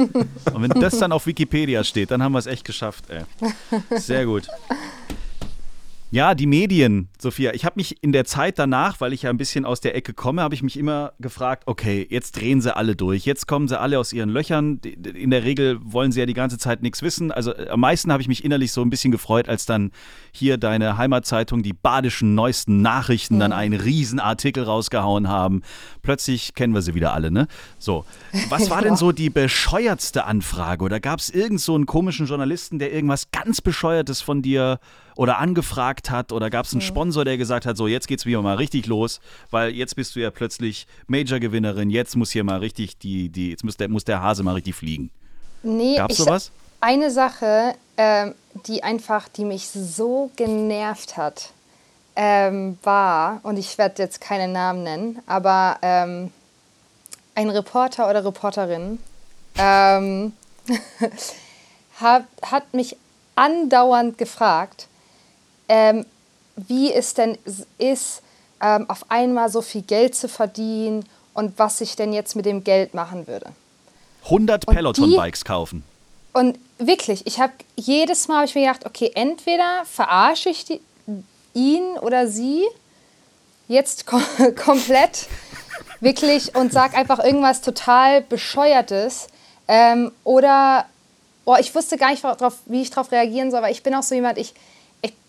[0.54, 3.24] Und wenn das dann auf Wikipedia steht, dann haben wir es echt geschafft, ey.
[3.98, 4.48] Sehr gut.
[6.10, 7.54] Ja, die Medien, Sophia.
[7.54, 10.14] Ich habe mich in der Zeit danach, weil ich ja ein bisschen aus der Ecke
[10.14, 13.24] komme, habe ich mich immer gefragt, okay, jetzt drehen sie alle durch.
[13.24, 14.80] Jetzt kommen sie alle aus ihren Löchern.
[14.84, 17.32] In der Regel wollen sie ja die ganze Zeit nichts wissen.
[17.32, 19.90] Also äh, am meisten habe ich mich innerlich so ein bisschen gefreut, als dann
[20.30, 25.62] hier deine Heimatzeitung die badischen neuesten Nachrichten dann einen Riesenartikel rausgehauen haben.
[26.02, 27.48] Plötzlich kennen wir sie wieder alle, ne?
[27.78, 28.04] So.
[28.50, 30.84] Was war denn so die bescheuertste Anfrage?
[30.84, 34.78] Oder gab es irgend so einen komischen Journalisten, der irgendwas ganz Bescheuertes von dir
[35.16, 36.30] oder angefragt hat?
[36.30, 39.20] Oder gab es einen Sponsor, der gesagt hat, so jetzt geht's wieder mal richtig los,
[39.50, 43.64] weil jetzt bist du ja plötzlich Major-Gewinnerin, jetzt muss hier mal richtig die, die, jetzt
[43.64, 45.10] muss der, muss der Hase mal richtig fliegen.
[45.62, 46.50] Nee, Gab's ich- sowas?
[46.80, 48.34] Eine Sache, ähm,
[48.66, 51.50] die einfach, die mich so genervt hat,
[52.14, 56.30] ähm, war, und ich werde jetzt keinen Namen nennen, aber ähm,
[57.34, 58.98] ein Reporter oder Reporterin
[59.58, 60.32] ähm,
[62.00, 62.96] hat, hat mich
[63.34, 64.86] andauernd gefragt,
[65.68, 66.04] ähm,
[66.56, 67.38] wie es denn
[67.78, 68.22] ist,
[68.62, 72.64] ähm, auf einmal so viel Geld zu verdienen und was ich denn jetzt mit dem
[72.64, 73.46] Geld machen würde.
[74.24, 75.84] 100 Und Peloton-Bikes kaufen.
[76.32, 80.80] Und wirklich, ich habe jedes Mal hab ich mir gedacht, okay, entweder verarsche ich die,
[81.54, 82.64] ihn oder sie
[83.68, 84.22] jetzt kom
[84.56, 85.26] komplett
[86.00, 89.28] wirklich und sag einfach irgendwas total bescheuertes
[89.68, 90.86] ähm, oder
[91.44, 94.02] oh, ich wusste gar nicht, drauf, wie ich darauf reagieren soll, weil ich bin auch
[94.02, 94.52] so jemand, ich,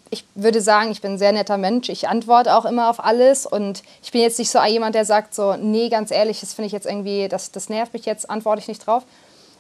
[0.09, 3.45] ich, würde sagen, ich bin ein sehr netter Mensch, ich antworte auch immer auf alles
[3.45, 6.67] und ich bin jetzt nicht so jemand, der sagt so, nee, ganz ehrlich, das finde
[6.67, 9.03] ich jetzt irgendwie, das, das nervt mich jetzt, antworte ich nicht drauf.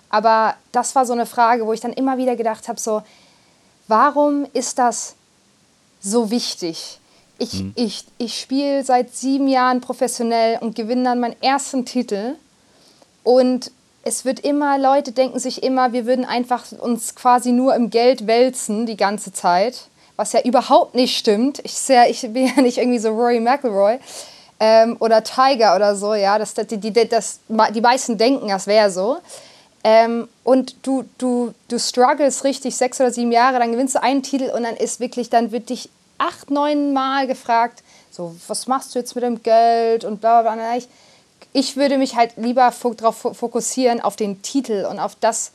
[0.09, 3.01] Aber das war so eine Frage, wo ich dann immer wieder gedacht habe, so,
[3.87, 5.15] warum ist das
[5.99, 6.99] so wichtig?
[7.39, 12.35] Ich, ich, ich spiele seit sieben Jahren professionell und gewinne dann meinen ersten Titel.
[13.23, 13.71] Und
[14.03, 18.25] es wird immer, Leute denken sich immer, wir würden einfach uns quasi nur im Geld
[18.25, 21.59] wälzen die ganze Zeit, was ja überhaupt nicht stimmt.
[21.63, 23.99] Ich, sehr, ich bin ja nicht irgendwie so Rory McIlroy
[24.59, 28.91] ähm, oder Tiger oder so, ja, das, die, die, das, die meisten denken, das wäre
[28.91, 29.17] so.
[29.83, 34.23] Ähm, und du, du, du struggles richtig sechs oder sieben Jahre, dann gewinnst du einen
[34.23, 38.95] Titel und dann ist wirklich, dann wird dich acht, neun Mal gefragt, so, was machst
[38.95, 40.75] du jetzt mit dem Geld und bla bla bla.
[40.75, 40.87] Ich,
[41.53, 45.51] ich würde mich halt lieber darauf fokussieren, auf den Titel und auf das,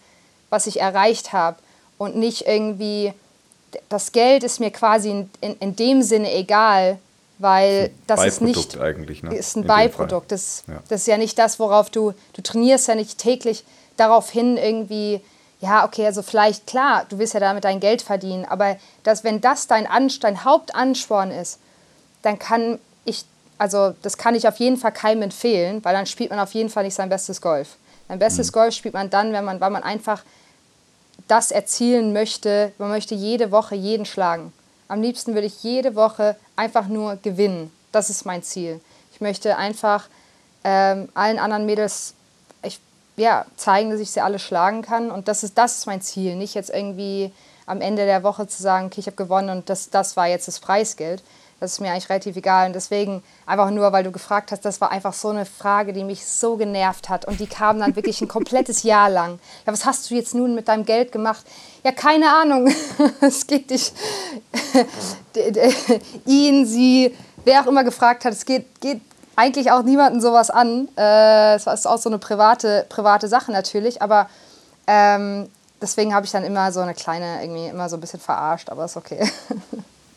[0.51, 1.57] was ich erreicht habe
[1.99, 3.13] und nicht irgendwie,
[3.89, 6.99] das Geld ist mir quasi in, in, in dem Sinne egal,
[7.39, 9.35] weil das ist nicht eigentlich, ne?
[9.35, 9.69] ist ein In.
[9.69, 10.31] Beiprodukt.
[10.31, 10.81] Das, Ja.
[10.89, 13.65] das ist ja nicht das, worauf du, du trainierst ja nicht täglich
[13.97, 15.21] darauf hin, irgendwie,
[15.61, 19.41] ja, okay, also vielleicht, klar, du willst ja damit dein Geld verdienen, aber das, wenn
[19.41, 19.89] das dein,
[20.21, 21.59] dein Hauptansporn ist,
[22.23, 23.25] dann kann ich,
[23.59, 26.69] also das kann ich auf jeden Fall keinem empfehlen, weil dann spielt man auf jeden
[26.71, 27.77] Fall nicht sein bestes Golf.
[28.09, 28.53] Sein bestes Mhm.
[28.53, 30.23] Golf spielt man dann, wenn man, weil man einfach
[31.29, 34.53] das erzielen möchte, man möchte jede Woche jeden schlagen.
[34.89, 37.73] Am liebsten würde ich jede Woche einfach nur gewinnen.
[37.93, 38.81] Das ist mein Ziel.
[39.13, 40.09] Ich möchte einfach
[40.65, 42.15] ähm, allen anderen Mädels
[42.63, 42.81] ich,
[43.17, 45.11] ja, zeigen, dass ich sie alle schlagen kann.
[45.11, 46.37] Und das ist, das ist mein Ziel.
[46.37, 47.33] Nicht jetzt irgendwie
[47.67, 50.49] am Ende der Woche zu sagen, okay, ich habe gewonnen und das, das war jetzt
[50.49, 51.23] das Preisgeld.
[51.63, 52.67] Das ist mir eigentlich relativ egal.
[52.67, 56.03] Und deswegen, einfach nur, weil du gefragt hast, das war einfach so eine Frage, die
[56.03, 57.25] mich so genervt hat.
[57.25, 59.39] Und die kam dann wirklich ein komplettes Jahr lang.
[59.65, 61.47] Ja, was hast du jetzt nun mit deinem Geld gemacht?
[61.85, 62.69] Ja, keine Ahnung.
[63.21, 63.93] es geht dich,
[66.27, 69.01] ihn, sie, wer auch immer gefragt hat, es geht, geht
[69.37, 70.89] eigentlich auch niemanden sowas an.
[70.99, 74.29] Äh, es ist auch so eine private, private Sache natürlich, aber
[74.89, 75.49] ähm,
[75.81, 78.87] deswegen habe ich dann immer so eine kleine, irgendwie immer so ein bisschen verarscht, aber
[78.87, 79.31] ist okay.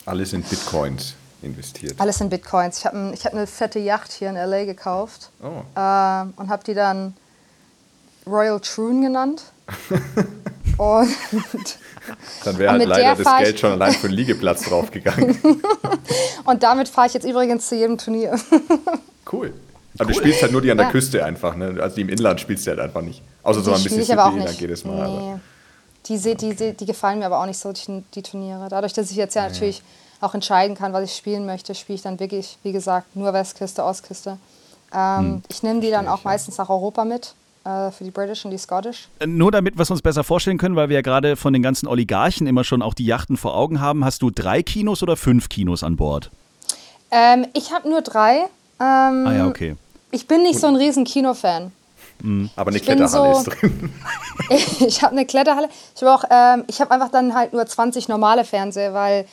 [0.07, 1.13] Alles in Bitcoins
[1.45, 1.99] investiert.
[1.99, 2.79] Alles in Bitcoins.
[2.79, 5.45] Ich habe hab eine fette Yacht hier in LA gekauft oh.
[5.45, 7.15] äh, und habe die dann
[8.27, 9.43] Royal Troon genannt.
[10.77, 11.09] und
[12.43, 15.37] dann wäre halt leider das Geld schon allein für den Liegeplatz draufgegangen.
[16.43, 18.39] und damit fahre ich jetzt übrigens zu jedem Turnier.
[19.31, 19.53] cool.
[19.97, 20.13] Aber cool.
[20.13, 20.91] du spielst halt nur die an der ja.
[20.91, 21.77] Küste einfach, ne?
[21.79, 23.21] Also die im Inland spielst du halt einfach nicht.
[23.43, 25.09] Außer so ein bisschen City, dann jedes Mal.
[25.09, 25.39] Nee.
[26.07, 28.67] Die, die, die, gefallen mir aber auch nicht so, die, die Turniere.
[28.69, 29.81] Dadurch, dass ich jetzt ja, ja, natürlich
[30.25, 33.83] auch entscheiden kann, was ich spielen möchte, spiele ich dann wirklich, wie gesagt, nur Westküste,
[33.83, 34.37] Ostküste.
[34.93, 35.43] Ähm, hm.
[35.49, 37.33] Ich nehme die dann auch meistens nach Europa mit
[37.65, 39.07] äh, für die British und die Scottish.
[39.19, 41.63] Äh, nur damit wir es uns besser vorstellen können, weil wir ja gerade von den
[41.63, 45.17] ganzen Oligarchen immer schon auch die Yachten vor Augen haben, hast du drei Kinos oder
[45.17, 46.31] fünf Kinos an Bord?
[47.11, 48.45] Ähm, ich habe nur drei.
[48.79, 49.75] Ähm, ah ja, okay.
[50.11, 51.71] Ich bin nicht so ein riesen Kinofan.
[52.21, 52.49] Mhm.
[52.55, 53.93] Aber eine Kletterhalle so, ist drin.
[54.87, 55.69] ich habe eine Kletterhalle.
[55.95, 59.25] Ich habe auch, ähm, ich habe einfach dann halt nur 20 normale Fernseher, weil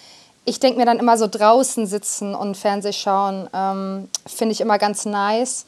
[0.44, 4.78] ich denke mir dann immer so draußen sitzen und Fernseh schauen, ähm, finde ich immer
[4.78, 5.66] ganz nice.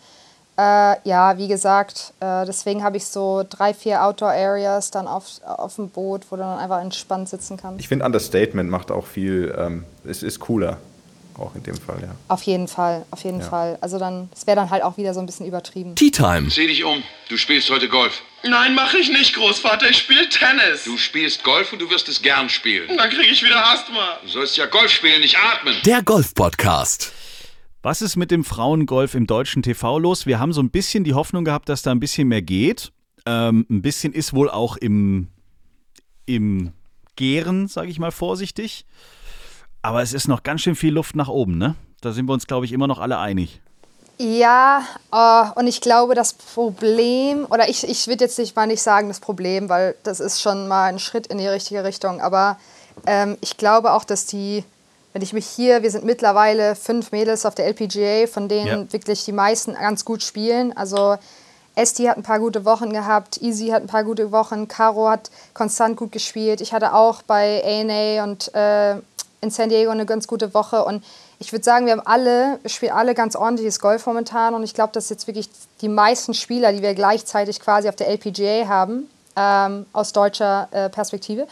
[0.57, 5.77] Äh, ja, wie gesagt, äh, deswegen habe ich so drei, vier Outdoor-Areas dann auf, auf
[5.77, 7.81] dem Boot, wo du dann einfach entspannt sitzen kannst.
[7.81, 10.79] Ich finde, Understatement macht auch viel, ähm, es ist cooler.
[11.37, 12.15] Auch in dem Fall, ja.
[12.29, 13.47] Auf jeden Fall, auf jeden ja.
[13.47, 13.79] Fall.
[13.81, 15.95] Also dann, es wäre dann halt auch wieder so ein bisschen übertrieben.
[15.97, 16.51] Tea Time.
[16.51, 17.03] Sieh dich um.
[17.29, 18.23] Du spielst heute Golf.
[18.45, 19.91] Nein, mache ich nicht, Großvater.
[19.91, 20.85] Ich spiele Tennis.
[20.85, 22.97] Du spielst Golf und du wirst es gern spielen.
[22.97, 24.19] Dann kriege ich wieder Asthma.
[24.23, 25.75] Du sollst ja Golf spielen, nicht atmen.
[25.85, 27.13] Der Golf-Podcast.
[27.83, 30.27] Was ist mit dem Frauengolf im deutschen TV los?
[30.27, 32.93] Wir haben so ein bisschen die Hoffnung gehabt, dass da ein bisschen mehr geht.
[33.27, 35.29] Ähm, ein bisschen ist wohl auch im,
[36.27, 36.73] im
[37.17, 38.87] Gären, sage ich mal vorsichtig.
[39.85, 41.75] Aber es ist noch ganz schön viel Luft nach oben, ne?
[42.01, 43.61] Da sind wir uns, glaube ich, immer noch alle einig.
[44.17, 48.81] Ja, uh, und ich glaube, das Problem, oder ich, ich würde jetzt nicht mal nicht
[48.81, 52.57] sagen das Problem, weil das ist schon mal ein Schritt in die richtige Richtung, aber
[53.07, 54.65] ähm, ich glaube auch, dass die
[55.13, 58.93] wenn ich mich hier, wir sind mittlerweile fünf Mädels auf der LPGA, von denen ja.
[58.93, 60.77] wirklich die meisten ganz gut spielen.
[60.77, 61.19] Also
[61.77, 65.31] Esti hat ein paar gute Wochen gehabt, Easy hat ein paar gute Wochen, Caro hat
[65.53, 66.61] konstant gut gespielt.
[66.61, 68.97] Ich hatte auch bei ANA und äh,
[69.45, 70.85] in San Diego eine ganz gute Woche.
[70.85, 71.05] Und
[71.39, 74.55] ich würde sagen, wir haben alle, spielen alle ganz ordentliches Golf momentan.
[74.55, 75.49] Und ich glaube, dass jetzt wirklich
[75.81, 80.89] die meisten Spieler, die wir gleichzeitig quasi auf der LPGA haben, ähm, aus deutscher äh,
[80.89, 81.47] Perspektive.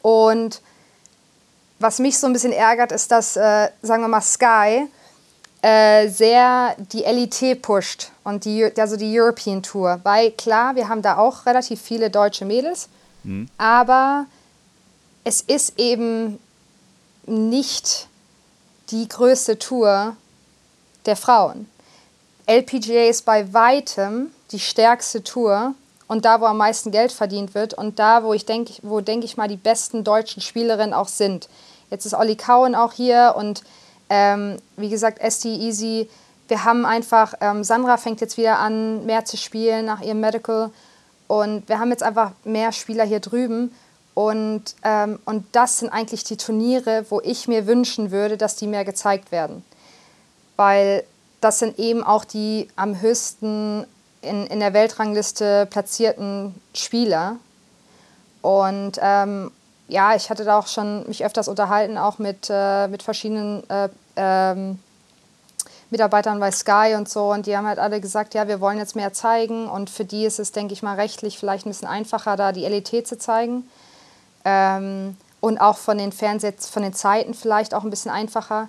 [0.00, 0.62] Und
[1.78, 4.88] was mich so ein bisschen ärgert, ist, dass, äh, sagen wir mal, Sky
[5.62, 10.00] äh, sehr die LIT pusht und die, also die European Tour.
[10.02, 12.88] Weil klar, wir haben da auch relativ viele deutsche Mädels,
[13.22, 13.48] mhm.
[13.56, 14.26] aber
[15.24, 16.38] es ist eben
[17.26, 18.08] nicht
[18.90, 20.16] die größte Tour
[21.06, 21.68] der Frauen.
[22.46, 25.74] LPGA ist bei weitem die stärkste Tour
[26.06, 29.24] und da, wo am meisten Geld verdient wird und da, wo ich denke, wo denke
[29.24, 31.48] ich mal die besten deutschen Spielerinnen auch sind.
[31.90, 33.62] Jetzt ist Olli Kauen auch hier und
[34.10, 36.08] ähm, wie gesagt, Esti Easy.
[36.48, 40.70] Wir haben einfach, ähm, Sandra fängt jetzt wieder an, mehr zu spielen nach ihrem Medical.
[41.26, 43.74] Und wir haben jetzt einfach mehr Spieler hier drüben.
[44.14, 48.68] Und, ähm, und das sind eigentlich die Turniere, wo ich mir wünschen würde, dass die
[48.68, 49.64] mehr gezeigt werden.
[50.56, 51.04] Weil
[51.40, 53.84] das sind eben auch die am höchsten
[54.22, 57.36] in, in der Weltrangliste platzierten Spieler.
[58.40, 59.50] Und, ähm,
[59.88, 63.88] ja, ich hatte da auch schon mich öfters unterhalten, auch mit, äh, mit verschiedenen äh,
[64.16, 64.78] ähm,
[65.90, 67.32] Mitarbeitern bei Sky und so.
[67.32, 69.68] Und die haben halt alle gesagt, ja, wir wollen jetzt mehr zeigen.
[69.68, 72.66] Und für die ist es, denke ich mal, rechtlich vielleicht ein bisschen einfacher, da die
[72.66, 73.68] LET zu zeigen.
[74.44, 78.68] Ähm, und auch von den Fernsehs, von den Zeiten vielleicht auch ein bisschen einfacher.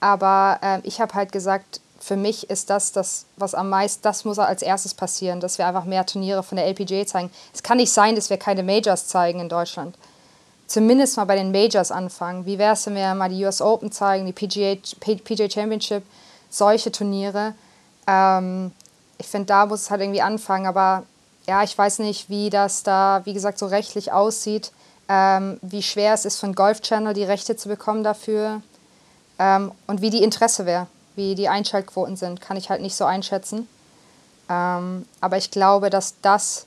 [0.00, 4.24] Aber äh, ich habe halt gesagt, für mich ist das das, was am meisten, das
[4.24, 7.30] muss als erstes passieren, dass wir einfach mehr Turniere von der LPGA zeigen.
[7.52, 9.96] Es kann nicht sein, dass wir keine Majors zeigen in Deutschland
[10.66, 12.46] zumindest mal bei den Majors anfangen.
[12.46, 16.02] Wie wäre es, wenn wir mal die US Open zeigen, die PGA, PGA Championship,
[16.50, 17.54] solche Turniere.
[18.06, 18.72] Ähm,
[19.18, 20.66] ich finde, da muss es halt irgendwie anfangen.
[20.66, 21.04] Aber
[21.46, 24.72] ja, ich weiß nicht, wie das da, wie gesagt, so rechtlich aussieht.
[25.08, 28.62] Ähm, wie schwer es ist, von Golf Channel die Rechte zu bekommen dafür.
[29.38, 30.86] Ähm, und wie die Interesse wäre,
[31.16, 33.68] wie die Einschaltquoten sind, kann ich halt nicht so einschätzen.
[34.48, 36.66] Ähm, aber ich glaube, dass das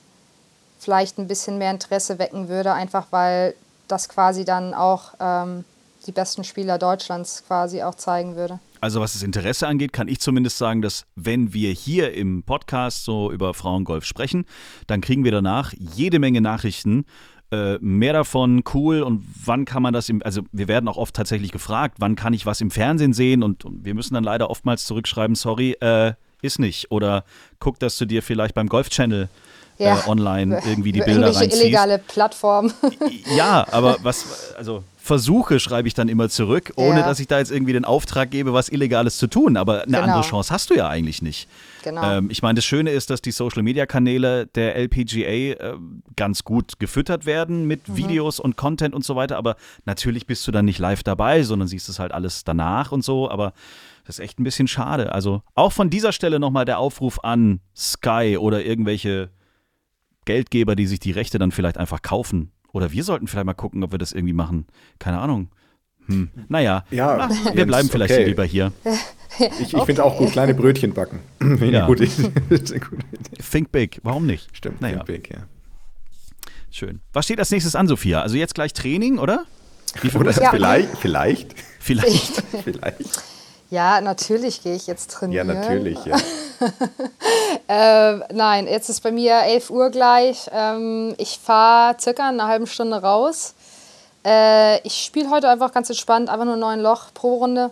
[0.78, 3.54] vielleicht ein bisschen mehr Interesse wecken würde, einfach weil
[3.88, 5.64] das quasi dann auch ähm,
[6.06, 8.58] die besten Spieler Deutschlands quasi auch zeigen würde.
[8.80, 13.04] Also was das Interesse angeht, kann ich zumindest sagen, dass wenn wir hier im Podcast
[13.04, 14.44] so über Frauengolf sprechen,
[14.86, 17.04] dann kriegen wir danach jede Menge Nachrichten
[17.50, 21.14] äh, mehr davon, cool und wann kann man das im, also wir werden auch oft
[21.14, 24.50] tatsächlich gefragt, wann kann ich was im Fernsehen sehen und, und wir müssen dann leider
[24.50, 26.90] oftmals zurückschreiben, sorry, äh, ist nicht.
[26.92, 27.24] Oder
[27.58, 29.28] guck, dass du dir vielleicht beim Golf Channel
[29.78, 29.98] Ja.
[29.98, 31.62] äh, online irgendwie die Bilder reinziehst.
[31.62, 32.72] illegale Plattformen.
[33.36, 37.06] Ja, aber was, also Versuche schreibe ich dann immer zurück, ohne Ja.
[37.06, 39.56] dass ich da jetzt irgendwie den Auftrag gebe, was Illegales zu tun.
[39.56, 40.00] Aber eine Genau.
[40.02, 41.48] andere Chance hast du ja eigentlich nicht.
[41.82, 42.02] Genau.
[42.18, 45.76] Ähm, ich meine, das Schöne ist, dass die Social-Media-Kanäle der LPGA äh,
[46.16, 47.96] ganz gut gefüttert werden mit Mhm.
[47.96, 49.36] Videos und Content und so weiter.
[49.36, 53.02] Aber natürlich bist du dann nicht live dabei, sondern siehst es halt alles danach und
[53.04, 53.30] so.
[53.30, 53.52] Aber
[54.06, 55.12] das ist echt ein bisschen schade.
[55.12, 59.30] Also auch von dieser Stelle nochmal der Aufruf an Sky oder irgendwelche
[60.24, 62.52] Geldgeber, die sich die Rechte dann vielleicht einfach kaufen.
[62.72, 64.66] Oder wir sollten vielleicht mal gucken, ob wir das irgendwie machen.
[64.98, 65.48] Keine Ahnung.
[66.06, 66.30] Hm.
[66.48, 68.24] Naja, Ja, wir bleiben vielleicht okay.
[68.24, 68.72] lieber hier.
[69.60, 71.20] Ich, ich finde auch gut, kleine Brötchen backen.
[71.70, 71.86] Ja.
[71.86, 72.30] gute Idee.
[73.50, 74.48] Think big, warum nicht?
[74.56, 75.42] Stimmt, Naja, think big, ja.
[76.70, 77.00] schön.
[77.12, 78.22] Was steht als nächstes an, Sophia?
[78.22, 79.44] Also jetzt gleich Training, oder?
[80.02, 80.32] Wie viel Oder?
[80.32, 80.50] Ja.
[80.50, 82.42] vielleicht, vielleicht, Vielleicht.
[82.64, 83.22] vielleicht.
[83.70, 85.46] ja, natürlich gehe ich jetzt Ja, trainieren.
[85.46, 86.16] natürlich, ja.
[87.68, 90.48] Ähm, nein, jetzt ist bei mir 11 Uhr gleich.
[90.52, 93.54] Ähm, ich fahre circa eine halbe Stunde raus.
[94.26, 97.70] Äh, ich spiele heute einfach ganz entspannt, einfach nur neun Loch pro Runde.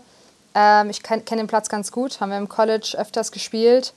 [0.59, 3.93] Ähm, ich kenne den Platz ganz gut, haben wir im College öfters gespielt.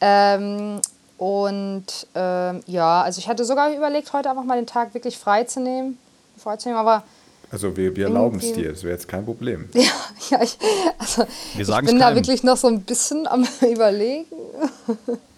[0.00, 0.80] Ähm,
[1.18, 5.44] und ähm, ja, also ich hatte sogar überlegt, heute einfach mal den Tag wirklich frei
[5.44, 5.98] zu nehmen.
[6.38, 7.02] Frei zu nehmen aber
[7.50, 9.68] Also wir, wir erlauben es dir, das wäre jetzt kein Problem.
[9.74, 9.82] ja,
[10.30, 10.58] ja ich,
[10.98, 14.26] also, Wir ich bin da wirklich noch so ein bisschen am Überlegen.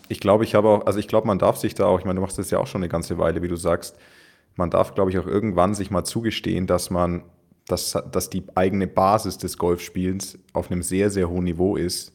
[0.09, 2.17] Ich glaube, ich habe auch, also ich glaube, man darf sich da auch, ich meine,
[2.17, 3.95] du machst das ja auch schon eine ganze Weile, wie du sagst,
[4.57, 7.23] man darf, glaube ich, auch irgendwann sich mal zugestehen, dass man,
[7.69, 12.13] dass, dass die eigene Basis des Golfspielens auf einem sehr, sehr hohen Niveau ist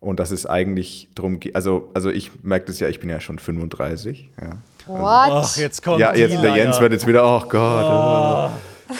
[0.00, 3.20] und dass es eigentlich darum geht, also, also ich merke das ja, ich bin ja
[3.20, 4.58] schon 35, ja.
[4.86, 5.56] What?
[5.56, 8.50] jetzt kommt Ja, jetzt, der Jens wird jetzt wieder, oh Gott.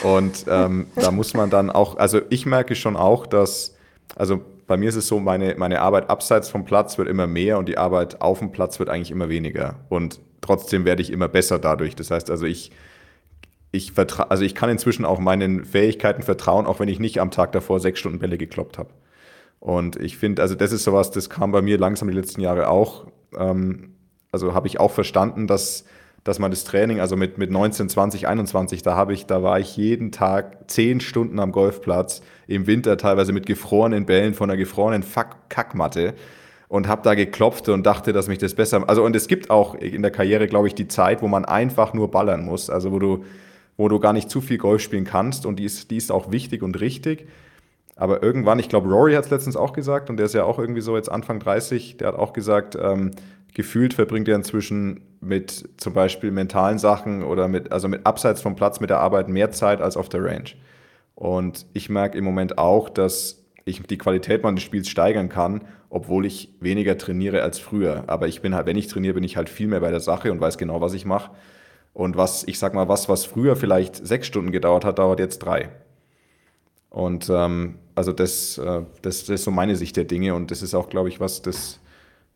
[0.03, 3.75] Und ähm, da muss man dann auch, also ich merke schon auch, dass,
[4.17, 7.59] also bei mir ist es so, meine, meine Arbeit abseits vom Platz wird immer mehr
[7.59, 9.77] und die Arbeit auf dem Platz wird eigentlich immer weniger.
[9.89, 11.97] Und trotzdem werde ich immer besser dadurch.
[11.97, 12.71] Das heißt also, ich,
[13.71, 17.31] ich vertra also ich kann inzwischen auch meinen Fähigkeiten vertrauen, auch wenn ich nicht am
[17.31, 18.91] Tag davor sechs Stunden Bälle gekloppt habe.
[19.61, 22.69] Und ich finde, also das ist sowas, das kam bei mir langsam die letzten Jahre
[22.69, 23.07] auch.
[23.37, 23.95] Ähm,
[24.31, 25.85] also habe ich auch verstanden, dass,
[26.23, 29.59] dass man das Training, also mit, mit 19, 20, 21, da habe ich, da war
[29.59, 34.57] ich jeden Tag zehn Stunden am Golfplatz, im Winter teilweise mit gefrorenen Bällen von einer
[34.57, 36.15] gefrorenen Fuck Kackmatte
[36.69, 38.89] und habe da geklopft und dachte, dass mich das besser.
[38.89, 41.95] Also und es gibt auch in der Karriere, glaube ich, die Zeit, wo man einfach
[41.95, 43.25] nur ballern muss, also wo du,
[43.79, 46.31] wo du gar nicht zu viel Golf spielen kannst und die ist, die ist auch
[46.31, 47.27] wichtig und richtig.
[47.97, 50.59] Aber irgendwann, ich glaube, Rory hat es letztens auch gesagt und der ist ja auch
[50.59, 53.13] irgendwie so jetzt Anfang 30, der hat auch gesagt, ähm,
[53.55, 58.57] gefühlt verbringt er inzwischen mit zum Beispiel mentalen Sachen oder mit, also mit abseits vom
[58.57, 60.51] Platz mit der Arbeit mehr Zeit als auf der Range.
[61.15, 66.27] Und ich merke im Moment auch, dass ich die Qualität meines Spiels steigern kann, obwohl
[66.27, 68.05] ich weniger trainiere als früher.
[68.07, 70.33] Aber ich bin halt, wenn ich trainiere, bin ich halt viel mehr bei der Sache
[70.33, 71.31] und weiß genau, was ich mache.
[71.99, 75.41] Und was, ich sag mal, was, was früher vielleicht sechs Stunden gedauert hat, dauert jetzt
[75.41, 75.69] drei.
[76.91, 80.63] Und ähm, also das, äh, das, das ist so meine Sicht der Dinge und das
[80.63, 81.81] ist auch, glaube ich, was das,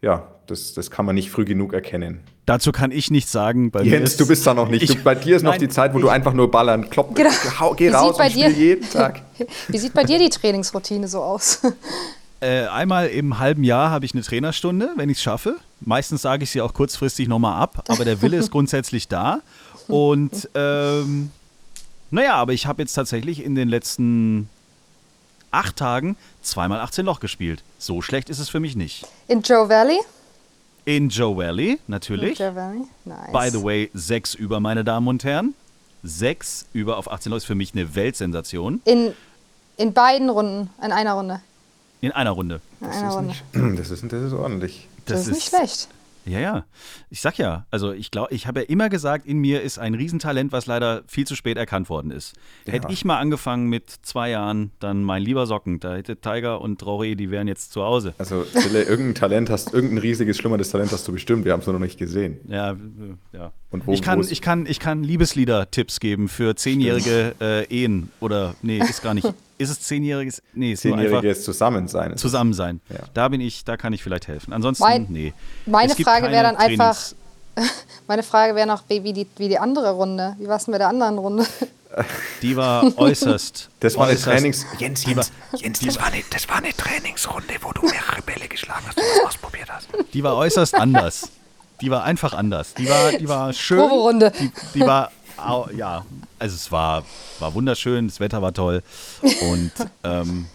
[0.01, 2.25] ja, das, das kann man nicht früh genug erkennen.
[2.44, 3.70] Dazu kann ich nichts sagen.
[3.70, 4.83] Bei mir Jens, ist- du bist da noch nicht.
[4.83, 7.14] Ich- du, bei dir ist noch Nein, die Zeit, wo du einfach nur ballern, klopp,
[7.14, 7.31] Genau.
[7.61, 9.22] hau, geh Wie raus und spiel dir- jeden Tag.
[9.68, 11.62] Wie sieht bei dir die Trainingsroutine so aus?
[12.42, 15.59] Äh, einmal im halben Jahr habe ich eine Trainerstunde, wenn ich es schaffe.
[15.81, 19.42] Meistens sage ich sie auch kurzfristig nochmal ab, aber der Wille ist grundsätzlich da.
[19.87, 21.31] Und ähm,
[22.11, 24.48] naja, aber ich habe jetzt tatsächlich in den letzten
[25.52, 27.62] acht Tagen zweimal 18 Loch gespielt.
[27.78, 29.07] So schlecht ist es für mich nicht.
[29.28, 30.00] In Joe Valley?
[30.85, 32.40] In Joe Valley, natürlich.
[32.40, 33.31] Joe Valley, nice.
[33.33, 35.55] By the way, sechs über, meine Damen und Herren.
[36.02, 38.83] Sechs über auf 18 Loch ist für mich eine Weltsensation.
[38.85, 39.12] In,
[39.76, 41.40] in beiden Runden, in einer Runde.
[42.02, 42.60] In einer Runde.
[42.80, 43.34] In einer Runde.
[43.78, 44.88] Das ist, das ist ordentlich.
[45.06, 45.88] Das, ist nicht schlecht.
[46.24, 46.64] Ja, ja.
[47.10, 49.94] Ich sag ja, also ich glaube, ich habe ja immer gesagt, in mir ist ein
[49.94, 52.34] Riesentalent, was leider viel zu spät erkannt worden ist.
[52.66, 56.84] Hätte ich mal angefangen mit zwei Jahren, dann mein lieber Socken, da hätte Tiger und
[56.84, 58.14] Rory, die wären jetzt zu Hause.
[58.18, 61.44] Also, Phille, irgendein Talent hast, irgendein riesiges, schlummerndes Talent hast du bestimmt.
[61.44, 62.40] Wir haben es nur noch nicht gesehen.
[62.48, 62.76] Ja,
[63.32, 63.53] ja.
[63.73, 68.11] Und wo- ich, kann, ich, kann, ich kann Liebeslieder-Tipps geben für zehnjährige äh, Ehen.
[68.20, 69.27] Oder, nee, ist gar nicht.
[69.59, 70.43] Ist es zehnjähriges?
[70.55, 72.16] Nee, ist Zehnjähriges Zusammensein.
[72.16, 72.81] zusammen sein.
[72.89, 72.99] Ja.
[73.14, 74.53] Da bin ich, da kann ich vielleicht helfen.
[74.53, 75.33] Ansonsten, Mein- nee.
[75.66, 77.14] meine Frage wäre dann einfach- Trainings-
[78.09, 80.35] Meine Frage wäre noch, wie wie die, wie die andere Runde.
[80.41, 81.45] Wie war es denn mit der anderen Runde?
[82.43, 83.68] Die war äußerst.
[83.81, 84.64] Das war eine Trainings...
[84.79, 85.25] Jens, war,
[85.61, 89.05] Jens, das war, eine, das war eine Trainingsrunde, wo du mehrere Bälle geschlagen hast und
[89.05, 89.89] was ausprobiert hast.
[90.14, 91.29] Die war äußerst anders.
[91.83, 92.74] Die war einfach anders.
[92.74, 93.78] Die war, die war schön.
[93.78, 94.33] Proberunde.
[94.41, 95.11] Die, die war
[95.74, 96.05] ja,
[96.39, 97.05] also es war,
[97.39, 98.83] war wunderschön, das Wetter war toll.
[99.51, 99.72] Und
[100.05, 100.47] ähm,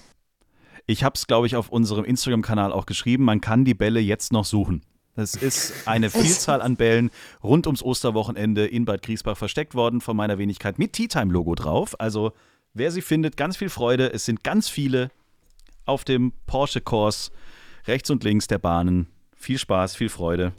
[0.85, 4.31] ich habe es, glaube ich, auf unserem Instagram-Kanal auch geschrieben, man kann die Bälle jetzt
[4.31, 4.83] noch suchen.
[5.15, 7.11] Es ist eine Vielzahl an Bällen
[7.43, 11.55] rund ums Osterwochenende in Bad Griesbach versteckt worden von meiner Wenigkeit mit Tea Time Logo
[11.55, 11.99] drauf.
[11.99, 12.31] Also
[12.73, 14.13] wer sie findet, ganz viel Freude.
[14.13, 15.09] Es sind ganz viele
[15.85, 17.31] auf dem Porsche Kurs
[17.87, 19.07] rechts und links der Bahnen.
[19.35, 20.53] Viel Spaß, viel Freude.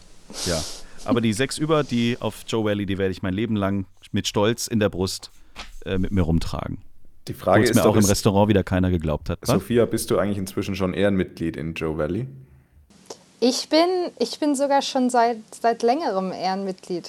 [0.46, 0.62] Ja.
[1.04, 4.26] Aber die sechs über, die auf Joe Valley, die werde ich mein Leben lang mit
[4.26, 5.30] Stolz in der Brust
[5.84, 6.78] äh, mit mir rumtragen.
[7.28, 9.38] Die Frage Obwohl's ist mir doch, auch im Restaurant wieder keiner geglaubt hat.
[9.42, 9.50] Was?
[9.50, 12.26] Sophia, bist du eigentlich inzwischen schon Ehrenmitglied in Joe Valley?
[13.40, 17.08] Ich bin, ich bin sogar schon seit, seit längerem Ehrenmitglied.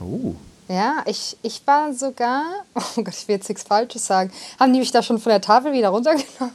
[0.00, 0.34] Oh.
[0.68, 2.44] Ja, ich, ich war sogar,
[2.74, 4.32] oh Gott, ich will jetzt nichts Falsches sagen.
[4.58, 6.54] Haben die mich da schon von der Tafel wieder runtergenommen?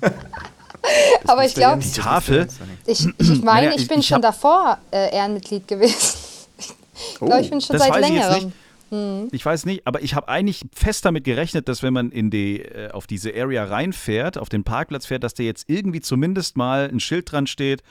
[1.26, 2.48] Aber ich glaube, Die Tafel?
[2.86, 6.18] ich, ich meine, Naja, ich ich- bin ich schon davor äh, Ehrenmitglied gewesen.
[6.94, 8.44] Ich glaube, ich bin schon Oh, das seit weiß ich jetzt längerem.
[8.44, 9.32] nicht.
[9.32, 12.60] Ich weiß nicht, aber ich habe eigentlich fest damit gerechnet, dass wenn man in die,
[12.60, 16.90] äh, auf diese Area reinfährt, auf den Parkplatz fährt, dass da jetzt irgendwie zumindest mal
[16.92, 17.82] ein Schild dran steht,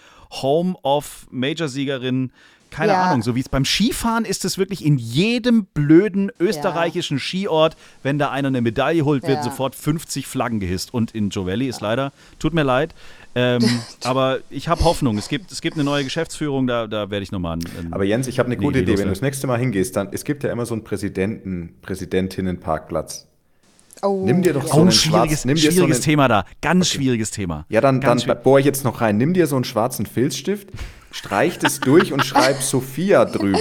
[0.43, 2.31] Home of Major-Siegerin.
[2.71, 3.03] Keine Ja.
[3.03, 8.17] Ahnung, so wie es beim Skifahren ist es wirklich in jedem blöden österreichischen Skiort, wenn
[8.17, 9.43] da einer eine Medaille holt, wird Ja.
[9.43, 10.93] sofort 50 Flaggen gehisst.
[10.93, 12.95] Und in Joe Valley ist leider, tut mir leid,
[13.35, 13.59] ähm,
[14.03, 15.17] aber ich habe Hoffnung.
[15.17, 17.93] Es gibt, es gibt eine neue Geschäftsführung, da, da werde ich nochmal einen.
[17.93, 18.91] Aber Jens, ich habe eine gute Idee.
[18.91, 19.13] los, Wenn du ja.
[19.15, 23.27] das nächste Mal hingehst, dann es gibt ja immer so einen Präsidenten, Präsidentinnenparkplatz.
[24.01, 24.67] Oh, Nimm dir doch ja.
[24.69, 26.45] so Oh, ein einen schwieriges, schwarzen- nimm dir so schwieriges einen- Thema da.
[26.61, 27.65] Ganz schwieriges Thema.
[27.69, 28.43] Ja, dann, dann Ganz schwierig.
[28.43, 29.17] bohr ich jetzt noch rein.
[29.17, 30.69] Nimm dir so einen schwarzen Filzstift,
[31.11, 33.59] streich das durch und schreib Sophia drüber.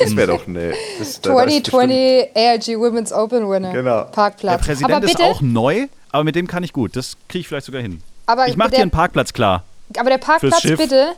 [0.00, 0.72] Das wäre doch eine.
[0.98, 3.72] Das, da- 2020 ARG Women's Open Winner.
[3.72, 3.96] Genau.
[4.04, 4.64] Der Parkplatz.
[4.64, 6.96] Präsident aber bitte, ist auch neu, aber mit dem kann ich gut.
[6.96, 8.00] Das kriege ich vielleicht sogar hin.
[8.26, 9.64] Aber ich mache der- dir einen Parkplatz klar.
[9.98, 11.08] aber der Parkplatz bitte,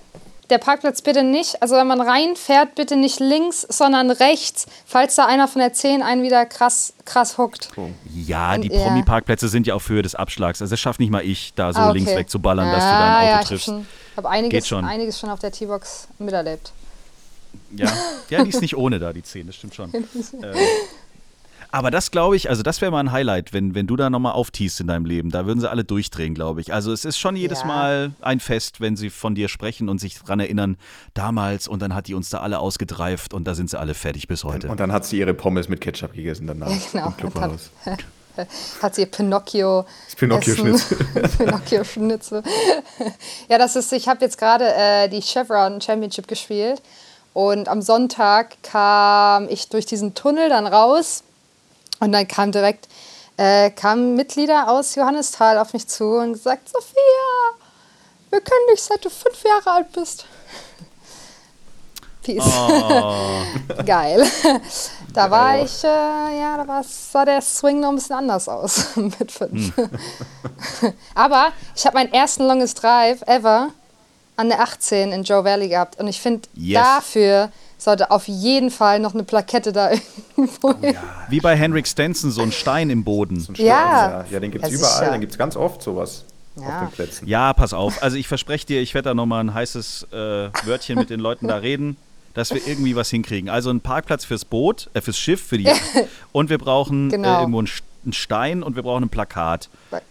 [0.50, 5.26] der Parkplatz bitte nicht, also wenn man reinfährt, bitte nicht links, sondern rechts, falls da
[5.26, 7.68] einer von der 10 einen wieder krass, krass huckt.
[8.14, 8.82] Ja, die ja.
[8.82, 10.60] Promi-Parkplätze sind ja auf Höhe des Abschlags.
[10.62, 11.98] Also das schafft nicht mal ich, da so Ah, okay.
[11.98, 13.68] links weg zu ballern, dass du Ja, da ein Auto ja, ich triffst.
[13.68, 13.84] habe
[14.16, 14.84] hab einiges, schon.
[14.84, 16.72] einiges schon auf der T-Box miterlebt.
[17.74, 17.90] Ja.
[18.30, 19.92] ja, die ist nicht ohne da, die 10, das stimmt schon.
[19.94, 20.04] ähm,
[21.70, 24.32] aber das glaube ich, also das wäre mal ein Highlight, wenn, wenn du da nochmal
[24.32, 25.30] auftiest in deinem Leben.
[25.30, 26.72] Da würden sie alle durchdrehen, glaube ich.
[26.72, 27.66] Also es ist schon jedes Ja.
[27.66, 30.76] Mal ein Fest, wenn sie von dir sprechen und sich dran erinnern,
[31.14, 34.28] damals und dann hat die uns da alle ausgedreift und da sind sie alle fertig
[34.28, 34.68] bis heute.
[34.68, 37.08] Und dann hat sie ihre Pommes mit Ketchup gegessen danach genau.
[37.08, 37.70] im Clubhaus.
[38.80, 39.84] Hat sie ihr Pinocchio.
[40.16, 40.96] Pinocchio-Schnitzel.
[41.38, 42.44] Pinocchio-Schnitzel.
[43.48, 46.80] ja, das ist, ich habe jetzt gerade äh, die Chevron Championship gespielt
[47.32, 51.24] und am Sonntag kam ich durch diesen Tunnel dann raus
[52.00, 52.88] und dann kam direkt
[53.36, 57.58] äh, kamen Mitglieder aus Johannisthal auf mich zu und gesagt, Sophia,
[58.30, 60.26] wir kennen dich seit du fünf Jahre alt bist.
[62.22, 62.42] Peace.
[62.44, 63.42] Oh.
[63.86, 64.28] Geil.
[65.14, 68.88] Da war ich, äh, ja, da war, sah der Swing noch ein bisschen anders aus
[68.96, 69.74] mit fünf.
[69.76, 69.90] Hm.
[71.14, 73.70] Aber ich habe meinen ersten Longest Drive ever
[74.36, 75.98] an der 18 in Joe Valley gehabt.
[75.98, 76.82] Und ich finde, Yes.
[76.82, 79.90] dafür sollte auf jeden Fall noch eine Plakette da
[80.36, 80.96] irgendwo hin.
[81.28, 83.40] Wie bei Henrik Stenson, so ein Stein im Boden.
[83.40, 84.10] So ein Stein, Ja.
[84.20, 84.24] ja.
[84.30, 85.10] ja, den gibt es Ja, überall, sicher.
[85.12, 86.24] den gibt es ganz oft sowas
[86.56, 86.80] auf Ja.
[86.80, 87.28] den Plätzen.
[87.28, 88.02] Ja, pass auf.
[88.02, 90.16] Also ich verspreche dir, ich werde da nochmal ein heißes äh,
[90.66, 91.96] Wörtchen mit den Leuten da reden,
[92.34, 93.48] dass wir irgendwie was hinkriegen.
[93.48, 95.80] Also einen Parkplatz fürs Boot, äh, fürs Schiff, für die Yacht.
[96.32, 97.36] Und wir brauchen Genau.
[97.36, 99.68] äh, irgendwo einen, St- einen Stein und wir brauchen ein Plakat.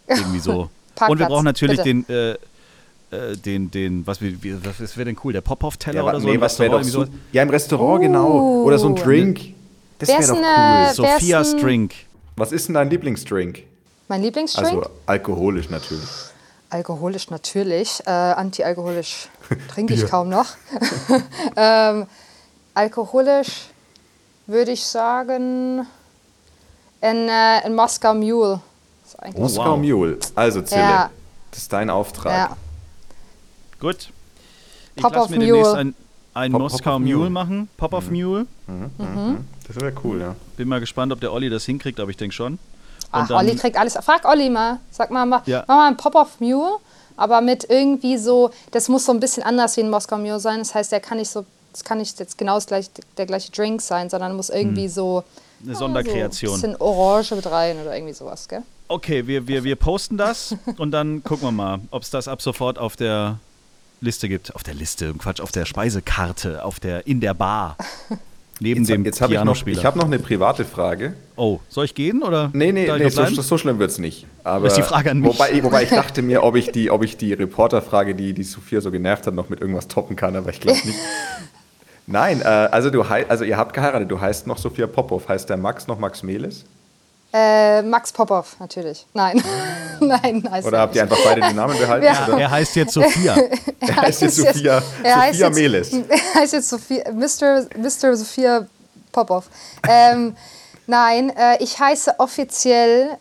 [0.07, 0.51] Irgendwie so.
[0.53, 1.89] und wir Parkplatz, brauchen natürlich bitte.
[1.89, 2.05] den,
[3.11, 5.33] äh, den, den, was, wie- wie- was wäre denn cool?
[5.33, 6.27] Der Pop-Off-Teller Ja, oder so?
[6.27, 8.63] nee, im was wäre doch Restaurant, so, Ja, im Restaurant, genau.
[8.63, 9.39] Oder so ein Drink.
[9.99, 10.43] Das wäre ist doch cool.
[10.43, 11.93] äh, Sophias Drink.
[12.35, 13.63] Was ist denn dein Lieblingsdrink?
[14.09, 14.67] Mein Lieblingsdrink?
[14.67, 16.03] Also alkoholisch natürlich.
[16.69, 18.01] Alkoholisch natürlich.
[18.05, 19.29] Äh, antialkoholisch
[19.69, 20.45] trinke ich kaum noch.
[21.55, 22.05] ähm,
[22.73, 23.67] alkoholisch
[24.45, 25.87] würde ich sagen
[27.01, 28.59] ein, äh, ein Moskau Mule.
[29.35, 29.77] Moskau wow.
[29.79, 30.17] Mule.
[30.35, 31.09] Also Zille, Ja.
[31.51, 32.33] das ist dein Auftrag.
[32.51, 32.57] ja.
[33.79, 34.09] Gut.
[34.95, 35.77] Ich Pop lasse of mir demnächst Mule.
[35.79, 35.95] ein,
[36.33, 37.29] ein Pop- Moskau Pop of Mule Mule.
[37.29, 37.69] machen.
[37.77, 38.47] Pop-Off Mule.
[39.67, 40.35] Das wäre cool, ja.
[40.55, 42.57] Bin mal gespannt, ob der Olli das hinkriegt, aber ich denke schon.
[43.11, 43.93] Ach, Und dann- Olli kriegt alles.
[44.03, 44.79] Frag Olli mal.
[44.91, 45.63] Sag mal, mach, Ja.
[45.67, 46.77] mach mal einen Pop-Off Mule,
[47.15, 50.59] aber mit irgendwie so, das muss so ein bisschen anders wie ein Moskau Mule sein.
[50.59, 53.51] Das heißt, der kann nicht so, das kann nicht jetzt genau das gleich, der gleiche
[53.51, 55.23] Drink sein, sondern muss irgendwie so
[55.63, 56.51] Eine So Sonderkreation.
[56.53, 58.63] ein bisschen Orange mit rein oder irgendwie sowas, gell?
[58.89, 62.41] Okay, wir, wir, wir posten das und dann gucken wir mal, ob es das ab
[62.41, 63.37] sofort auf der
[64.01, 64.55] Liste gibt.
[64.55, 67.77] Auf der Liste, Quatsch, auf der Speisekarte, auf der, in der Bar.
[68.59, 71.13] Neben Jetzt, dem jetzt habe ich, noch, ich hab noch eine private Frage.
[71.35, 72.49] oh, soll ich gehen oder?
[72.53, 74.25] Nee, nee, nee so, so schlimm wird es nicht.
[74.43, 75.29] Aber Das ist die Frage an mich.
[75.29, 78.81] Wobei, wobei ich dachte mir, ob ich die, ob ich die Reporterfrage, die die Sophia
[78.81, 80.97] so genervt hat, noch mit irgendwas toppen kann, aber ich glaube nicht.
[82.07, 85.27] Nein, äh, also, du also ihr habt geheiratet, du heißt noch Sophia Popov.
[85.27, 86.65] Heißt der Max noch Max Melis?
[87.33, 89.05] Äh, Max Popov, natürlich.
[89.13, 89.43] Nein.
[89.99, 92.05] Nein, heißt Oder er habt ihr einfach beide den Namen behalten?
[92.05, 92.27] Ja.
[92.27, 92.39] Oder?
[92.39, 93.35] Er heißt jetzt Sophia.
[93.79, 95.91] Er heißt jetzt jetzt- Sophia, er heißt Sophia jetzt- Melis.
[96.09, 97.65] Er heißt jetzt Sophia, Mr.
[97.77, 98.15] Mr.
[98.15, 98.65] Sophia
[99.11, 99.45] Popov.
[99.87, 100.35] Ähm,
[100.87, 103.17] nein, äh, ich heiße offiziell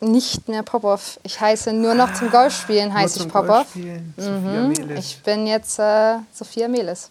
[0.00, 1.18] nicht mehr Popov.
[1.22, 3.66] Ich heiße nur noch zum Golfspielen heiße ich Popov.
[3.74, 4.72] Mhm.
[4.96, 7.10] Ich bin jetzt äh, Sophia Melis.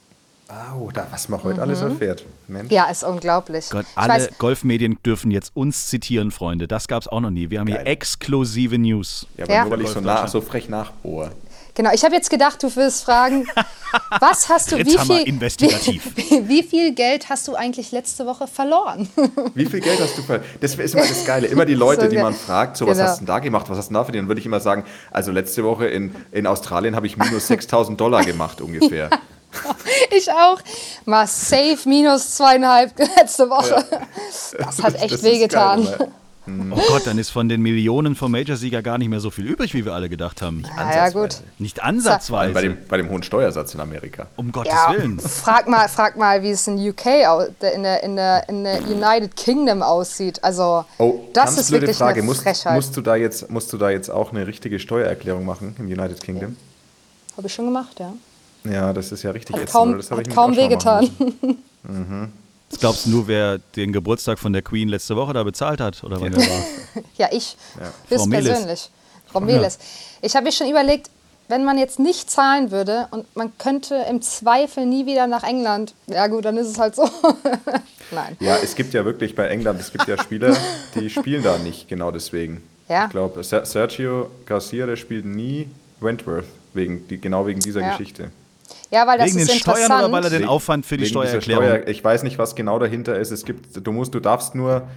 [0.79, 2.25] Oh, da, was man heute alles erfährt.
[2.47, 2.71] Mensch.
[2.71, 3.69] Ja, ist unglaublich.
[3.69, 6.67] Gott, alle weiß, Golfmedien dürfen jetzt uns zitieren, Freunde.
[6.67, 7.51] Das gab es auch noch nie.
[7.51, 7.87] Wir haben hier Geil.
[7.87, 9.27] exklusive News.
[9.37, 9.61] Ja, aber Ja.
[9.65, 11.31] nur weil ich so, nach, so frech nachbohre.
[11.75, 13.45] genau, ich habe jetzt gedacht, du wirst fragen,
[14.19, 16.15] was hast du, wie viel, investigativ.
[16.15, 19.07] Wie, wie viel Geld hast du eigentlich letzte Woche verloren?
[19.53, 20.41] Wie viel Geld hast du ver...
[20.61, 21.45] Das ist immer das Geile.
[21.45, 23.07] Immer die Leute, So die man fragt, so was Genau.
[23.09, 24.23] hast du denn da gemacht, was hast du denn da verdient?
[24.23, 28.01] Dann würde ich immer sagen, also letzte Woche in, in Australien habe ich minus 6000
[28.01, 29.11] Dollar gemacht ungefähr.
[30.15, 30.59] Ich auch.
[31.05, 33.83] Mal safe minus zweieinhalb letzte Woche.
[34.57, 35.83] Das hat echt Das wehgetan.
[35.85, 36.11] geil, ne?
[36.75, 39.75] Oh Gott, dann ist von den Millionen vom Major-Sieger gar nicht mehr so viel übrig,
[39.75, 40.63] wie wir alle gedacht haben.
[40.77, 41.41] Ja, ja, gut.
[41.59, 42.53] Nicht ansatzweise.
[42.55, 44.25] bei dem, bei dem hohen Steuersatz in Amerika.
[44.35, 45.19] um Gottes Ja, Willen.
[45.19, 47.05] frag mal, frag mal, wie es in UK,
[47.75, 50.43] in der, in der, in der United Kingdom aussieht.
[50.43, 52.21] Also, Oh, das ist wirklich Frage.
[52.21, 52.73] eine Musst, Frechheit.
[52.73, 56.19] musst, du da jetzt, musst du da jetzt auch eine richtige Steuererklärung machen im United
[56.23, 56.57] Kingdom?
[57.37, 58.11] Habe ich schon gemacht, ja.
[58.63, 59.97] Ja, das ist ja richtig Hat ätzend, kaum, oder?
[59.97, 61.09] Das habe hat ich kaum wehgetan.
[62.69, 66.03] Was glaubst du nur, wer den Geburtstag von der Queen letzte Woche da bezahlt hat?
[66.03, 66.63] Oder wann der war?
[67.17, 67.57] Ja, ich.
[68.09, 68.47] Frau Melis.
[68.49, 68.89] Höchstpersönlich.
[69.31, 69.79] Frau Melis.
[70.21, 71.09] Ich habe mir schon überlegt,
[71.47, 75.95] wenn man jetzt nicht zahlen würde und man könnte im Zweifel nie wieder nach England,
[76.07, 77.09] ja gut, dann ist es halt so.
[78.11, 78.37] Nein.
[78.39, 80.55] Ja, es gibt ja wirklich bei England, es gibt ja Spieler,
[80.95, 82.61] die spielen da nicht, genau deswegen.
[82.87, 83.05] Ja.
[83.05, 87.91] Ich glaube, Sergio Garcia, der spielt nie Wentworth, wegen, die, genau wegen dieser Ja.
[87.91, 88.31] Geschichte.
[88.91, 89.85] Ja, weil das Wegen ist den interessant.
[89.85, 91.63] Steuern oder weil er den Aufwand für die wegen Steuererklärung?
[91.63, 93.31] Steuer, ich weiß nicht, was genau dahinter ist.
[93.31, 94.87] Es gibt, du musst, du darfst nur,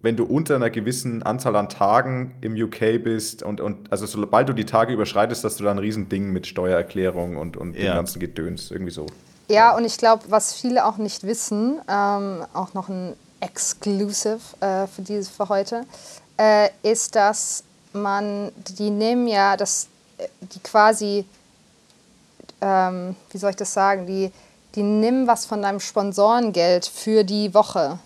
[0.00, 4.48] wenn du unter einer gewissen Anzahl an Tagen im UK bist und, und also sobald
[4.48, 7.82] du die Tage überschreitest, hast du da ein Riesending mit Steuererklärung und, und Ja.
[7.92, 9.06] dem ganzen Gedöns, irgendwie so.
[9.48, 14.86] Ja, und ich glaube, was viele auch nicht wissen, ähm, auch noch ein Exclusive äh,
[14.86, 15.84] für dieses für heute,
[16.36, 21.24] äh, ist, dass man, die nehmen ja das, äh, die quasi,
[22.62, 24.32] ähm, wie soll ich das sagen, die,
[24.74, 27.98] die nehmen was von deinem Sponsorengeld für die Woche.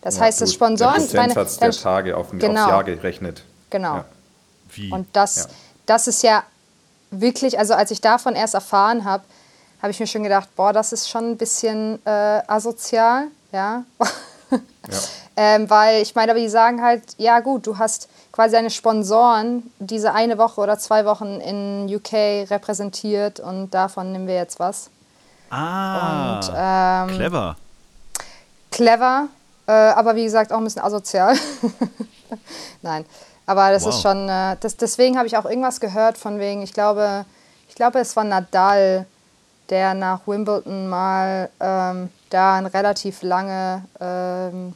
[0.00, 2.62] Das heißt, das Sponsoren, Der Prozentsatz der Tage auf, Genau.
[2.62, 3.44] aufs Jahr gerechnet.
[3.70, 3.96] Genau.
[3.96, 4.04] Ja.
[4.74, 4.90] Wie?
[4.90, 5.44] Und das, Ja.
[5.86, 6.42] das ist ja
[7.10, 9.24] wirklich, also als ich davon erst erfahren habe,
[9.82, 13.84] habe ich mir schon gedacht, boah, das ist schon ein bisschen äh, asozial, ja.
[15.36, 19.70] ähm, weil ich meine, aber die sagen halt, ja gut, du hast quasi deine Sponsoren
[19.78, 24.88] diese eine Woche oder zwei Wochen in UK repräsentiert und davon nehmen wir jetzt was.
[25.50, 27.56] Ah, Und ähm, clever.
[28.70, 29.26] clever,
[29.66, 31.36] äh, aber wie gesagt auch ein bisschen asozial.
[32.82, 33.04] Nein,
[33.46, 33.90] aber das Wow.
[33.94, 37.26] ist schon, äh, das, deswegen habe ich auch irgendwas gehört von wegen, ich glaube,
[37.68, 39.06] ich glaube es war Nadal,
[39.68, 44.74] der nach Wimbledon mal ähm, da ein relativ lange ähm,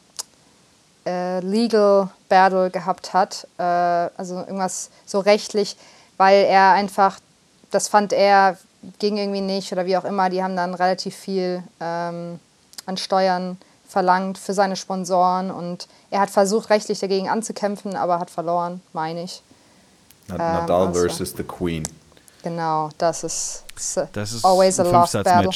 [1.06, 5.76] äh, Legal Battle gehabt hat, äh, also irgendwas so rechtlich,
[6.16, 7.18] weil er einfach,
[7.70, 8.58] das fand er,
[8.98, 12.38] ging irgendwie nicht oder wie auch immer, die haben dann relativ viel ähm,
[12.86, 18.30] an Steuern verlangt für seine Sponsoren und er hat versucht, rechtlich dagegen anzukämpfen, aber hat
[18.30, 19.42] verloren, meine ich.
[20.28, 21.00] Na- Nadal also.
[21.00, 21.84] versus the Queen.
[22.42, 23.64] Genau, das ist,
[24.12, 25.50] Das ist always a lost battle.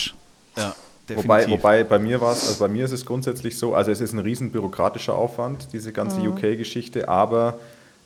[0.57, 0.75] Ja,
[1.17, 1.63] Wobei, definitiv.
[1.63, 4.13] wobei bei mir war es, also bei mir ist es grundsätzlich so, also es ist
[4.13, 6.29] ein riesen bürokratischer Aufwand, diese ganze Mhm.
[6.33, 7.59] UK-Geschichte, aber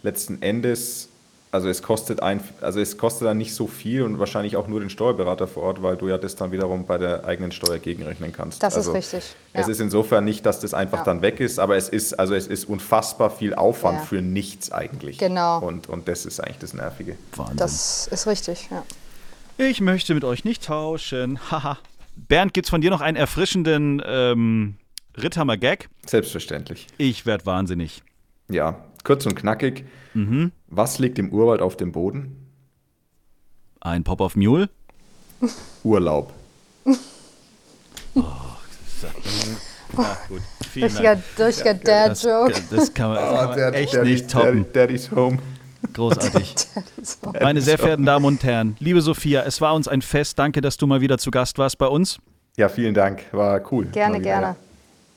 [0.03, 1.09] letzten Endes,
[1.51, 4.81] also es kostet ein, also es kostet dann nicht so viel und wahrscheinlich auch nur
[4.81, 8.33] den Steuerberater vor Ort, weil du ja das dann wiederum bei der eigenen Steuer gegenrechnen
[8.33, 8.61] kannst.
[8.63, 9.73] Das ist also richtig, Es ja.
[9.73, 11.05] ist insofern nicht, dass das einfach Ja.
[11.05, 14.05] dann weg ist, aber es ist, also es ist unfassbar viel Aufwand Ja.
[14.05, 15.17] für nichts eigentlich.
[15.19, 15.61] Genau.
[15.61, 17.17] Und, und das ist eigentlich das Nervige.
[17.37, 17.57] Wahnsinn.
[17.57, 18.83] Das ist richtig, ja.
[19.57, 21.39] Ich möchte mit euch nicht tauschen.
[21.53, 21.79] Haha.
[22.17, 24.77] Bernd, gibt's von dir noch einen erfrischenden ähm,
[25.17, 25.89] Ritthammer Gag?
[26.07, 26.87] Selbstverständlich.
[26.99, 28.03] Ich werd wahnsinnig.
[28.49, 29.85] Ja, kurz und knackig.
[30.15, 30.53] Mhm.
[30.69, 32.51] Was liegt im Urwald auf dem Boden?
[33.81, 34.69] Ein Pop of Mule?
[35.83, 36.33] Urlaub.
[39.97, 40.41] Ja, gut.
[40.71, 42.63] Vielen Richtiger, richtiger Das, Dad-Joke.
[42.71, 44.67] das kann man, das kann man echt nicht toppen.
[44.73, 45.39] Daddy's home.
[45.93, 46.55] Großartig.
[47.41, 50.39] Meine sehr verehrten Damen und Herren, liebe Sophia, es war uns ein Fest.
[50.39, 52.19] Danke, dass du mal wieder zu Gast warst bei uns.
[52.57, 53.23] Ja, vielen Dank.
[53.33, 53.87] War cool.
[53.87, 54.57] Gerne, gerne.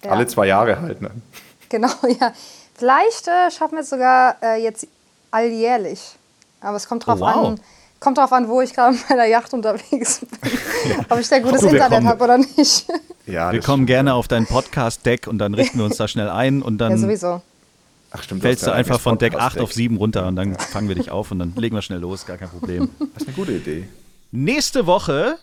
[0.03, 0.11] Ja.
[0.11, 1.01] Alle zwei Jahre halt.
[1.01, 1.11] Ne?
[1.69, 1.89] Genau,
[2.19, 2.33] ja.
[2.75, 4.87] Vielleicht äh, schaffen wir es sogar äh, jetzt
[5.31, 5.99] alljährlich.
[6.61, 7.47] Aber es kommt drauf Oh, wow.
[7.49, 7.59] an.
[7.99, 10.51] Kommt drauf an, wo ich gerade mit meiner Yacht unterwegs bin.
[11.09, 12.85] Ob ich da gutes wir Internet kommen- habe oder nicht.
[13.25, 13.87] Ja, Wir kommen stimmt.
[13.87, 16.97] gerne auf dein Podcast-Deck und dann richten wir uns da schnell ein und Ja, dann
[16.97, 17.41] sowieso.
[18.11, 19.63] Ach, stimmt, fällst du einfach von Deck 8 Podcast-Deck.
[19.63, 22.25] auf 7 runter und dann fangen wir dich auf und dann legen wir schnell los,
[22.25, 22.89] gar kein Problem.
[23.13, 23.87] Das ist eine gute Idee.
[24.31, 25.37] Nächste Woche,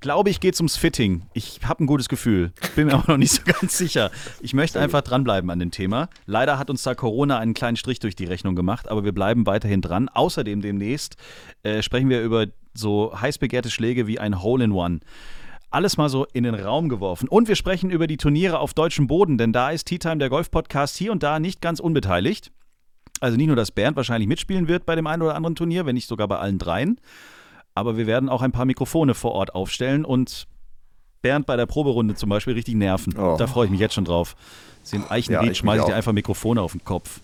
[0.00, 1.22] glaube ich, geht es ums Fitting.
[1.32, 4.10] Ich habe ein gutes Gefühl, bin mir aber noch nicht so ganz sicher.
[4.40, 6.08] Ich möchte einfach dranbleiben an dem Thema.
[6.26, 9.46] Leider hat uns da Corona einen kleinen Strich durch die Rechnung gemacht, aber wir bleiben
[9.46, 10.08] weiterhin dran.
[10.08, 11.16] Außerdem demnächst
[11.62, 15.00] äh, sprechen wir über so heiß begehrte Schläge wie ein Hole-in-One.
[15.70, 17.28] Alles mal so in den Raum geworfen.
[17.28, 20.28] Und wir sprechen über die Turniere auf deutschem Boden, denn da ist Tea Time, der
[20.30, 22.52] Golf-Podcast, hier und da nicht ganz unbeteiligt.
[23.20, 25.94] Also nicht nur, dass Bernd wahrscheinlich mitspielen wird bei dem einen oder anderen Turnier, wenn
[25.94, 27.00] nicht sogar bei allen dreien.
[27.74, 30.46] Aber wir werden auch ein paar Mikrofone vor Ort aufstellen und
[31.22, 33.14] Bernd bei der Proberunde zum Beispiel richtig nerven.
[33.18, 33.36] Oh.
[33.38, 34.36] Da freue ich mich jetzt schon drauf.
[34.92, 37.20] Den Ja, Eichenried ich schmeiße ich dir einfach Mikrofone auf den Kopf.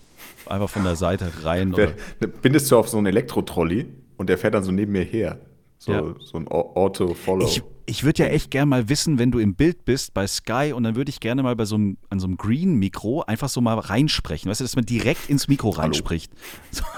[0.47, 1.73] Einfach von der Seite rein.
[1.73, 3.85] Oder, Wer- Bindest du auf so einen Elektrotrolley
[4.17, 5.39] und der fährt dann so neben mir her.
[5.85, 6.01] So, Ja.
[6.23, 7.45] so ein Au- Auto-Follow.
[7.45, 10.71] ich ich würde ja echt gerne mal wissen, wenn du im Bild bist bei Sky
[10.73, 13.59] und dann würde ich gerne mal bei so einem, an so einem Green-Mikro einfach so
[13.59, 14.49] mal reinsprechen.
[14.49, 16.31] Weißt du, dass man direkt ins Mikro reinspricht.
[16.71, 16.83] So.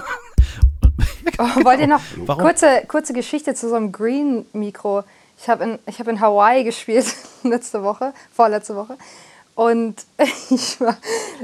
[1.38, 2.42] Oh, wollt ihr noch Warum?
[2.44, 5.02] kurze, kurze Geschichte zu so einem Green-Mikro?
[5.38, 7.04] Ich habe in, ich hab in Hawaii gespielt
[7.42, 8.96] letzte Woche, vorletzte Woche.
[9.54, 9.96] Und
[10.50, 10.96] ich war,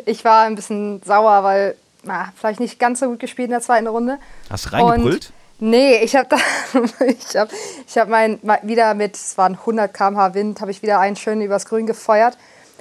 [0.07, 3.61] ich war ein bisschen sauer, weil, na, vielleicht nicht ganz so gut gespielt in der
[3.61, 4.18] zweiten Runde.
[4.49, 5.26] Hast du reingebrüllt?
[5.26, 5.32] Und,
[5.62, 6.36] nee, ich habe
[7.06, 7.48] ich hab,
[7.86, 11.40] ich hab mein, wieder mit, es waren 100 km/h Wind, habe ich wieder einen schön
[11.40, 12.36] übers Grün gefeuert.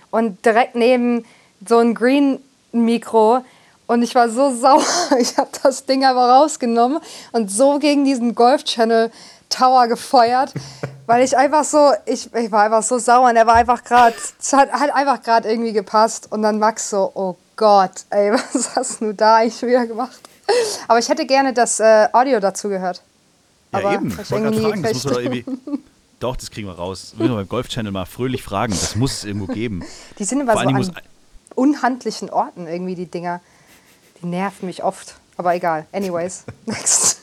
[0.09, 1.25] Und direkt neben
[1.65, 3.45] so ein Green-Mikro.
[3.87, 4.83] Und ich war so sauer.
[5.19, 6.99] Ich habe das Ding aber rausgenommen
[7.31, 9.11] und so gegen diesen Golf Channel
[9.49, 10.53] Tower gefeuert,
[11.07, 14.15] weil ich einfach so, ich, ich war einfach so sauer und er war einfach gerade,
[14.39, 16.31] es hat, hat einfach gerade irgendwie gepasst.
[16.31, 20.30] Und dann Max so, oh Gott, ey, was hast du da eigentlich wieder gemacht?
[20.87, 23.01] Aber ich hätte gerne das äh, Audio dazu gehört.
[23.71, 24.07] Ja, Aber eben.
[24.09, 25.45] Ich wollte gerade fragen, das muss man doch irgendwie.
[26.19, 27.01] Doch, das kriegen wir raus.
[27.01, 28.73] Das müssen wir beim Golf-Channel mal fröhlich fragen.
[28.73, 29.83] Das muss es irgendwo geben.
[30.19, 30.91] Die sind immer Vor so an
[31.55, 33.41] unhandlichen Orten irgendwie, die Dinger.
[34.21, 35.15] Die nerven mich oft.
[35.37, 35.87] Aber egal.
[35.91, 36.45] Anyways.
[36.67, 37.21] Next.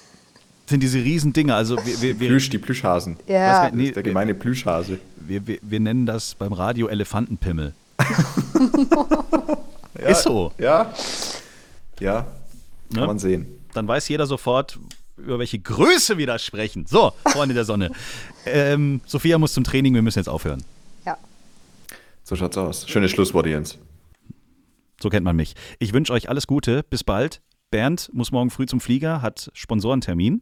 [0.67, 1.55] sind diese riesen Dinger.
[1.55, 3.17] Also wir, wir, wir, Plüsch, die Plüschhasen.
[3.29, 3.67] Ja.
[3.67, 4.99] Was, nee, Der gemeine Plüschhase.
[5.17, 7.75] wir, wir, wir nennen das beim Radio Elefantenpimmel.
[9.95, 10.53] Ist so.
[10.59, 10.93] Ja.
[12.01, 12.27] Ja.
[12.93, 13.07] Kann Ne?
[13.07, 13.47] man sehen.
[13.75, 14.79] Dann weiß jeder sofort,
[15.17, 16.87] über welche Größe wir da sprechen.
[16.87, 17.91] So, Freunde der Sonne.
[18.51, 20.65] Ähm, Sophia muss zum Training, wir müssen jetzt aufhören.
[21.05, 21.19] Ja.
[22.25, 22.89] So schaut's aus.
[22.89, 23.77] Schönes Schlusswort, Jens.
[25.03, 25.55] So kennt man mich.
[25.79, 26.83] Ich wünsche euch alles Gute.
[26.89, 27.43] Bis bald.
[27.71, 30.41] Bernd muss morgen früh zum Flieger, hat Sponsorentermin.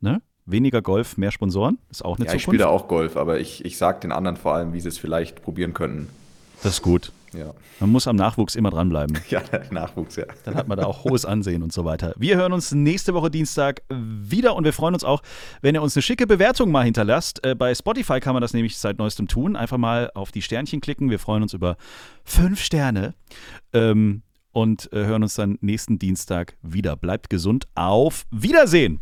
[0.00, 0.20] Ne?
[0.44, 1.78] Weniger Golf, mehr Sponsoren.
[1.90, 2.60] Ist auch eine Ja, ich spiele Zukunft.
[2.60, 5.42] da auch Golf, aber ich, ich sag den anderen vor allem, wie sie es vielleicht
[5.42, 6.10] probieren könnten.
[6.62, 7.12] Das ist gut.
[7.32, 7.52] Ja.
[7.80, 9.18] Man muss am Nachwuchs immer dranbleiben.
[9.28, 10.24] Ja, der Nachwuchs, ja.
[10.44, 12.14] Dann hat man da auch hohes Ansehen und so weiter.
[12.16, 15.22] Wir hören uns nächste Woche Dienstag wieder und wir freuen uns auch,
[15.60, 17.44] wenn ihr uns eine schicke Bewertung mal hinterlasst.
[17.44, 19.56] Äh, Bei Spotify kann man das nämlich seit neuestem tun.
[19.56, 21.10] Einfach mal auf die Sternchen klicken.
[21.10, 21.76] Wir freuen uns über
[22.24, 23.14] fünf Sterne
[23.74, 26.96] ähm, und äh, hören uns dann nächsten Dienstag wieder.
[26.96, 27.66] Bleibt gesund.
[27.74, 29.00] Auf Wiedersehen.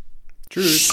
[0.51, 0.93] Tschüss.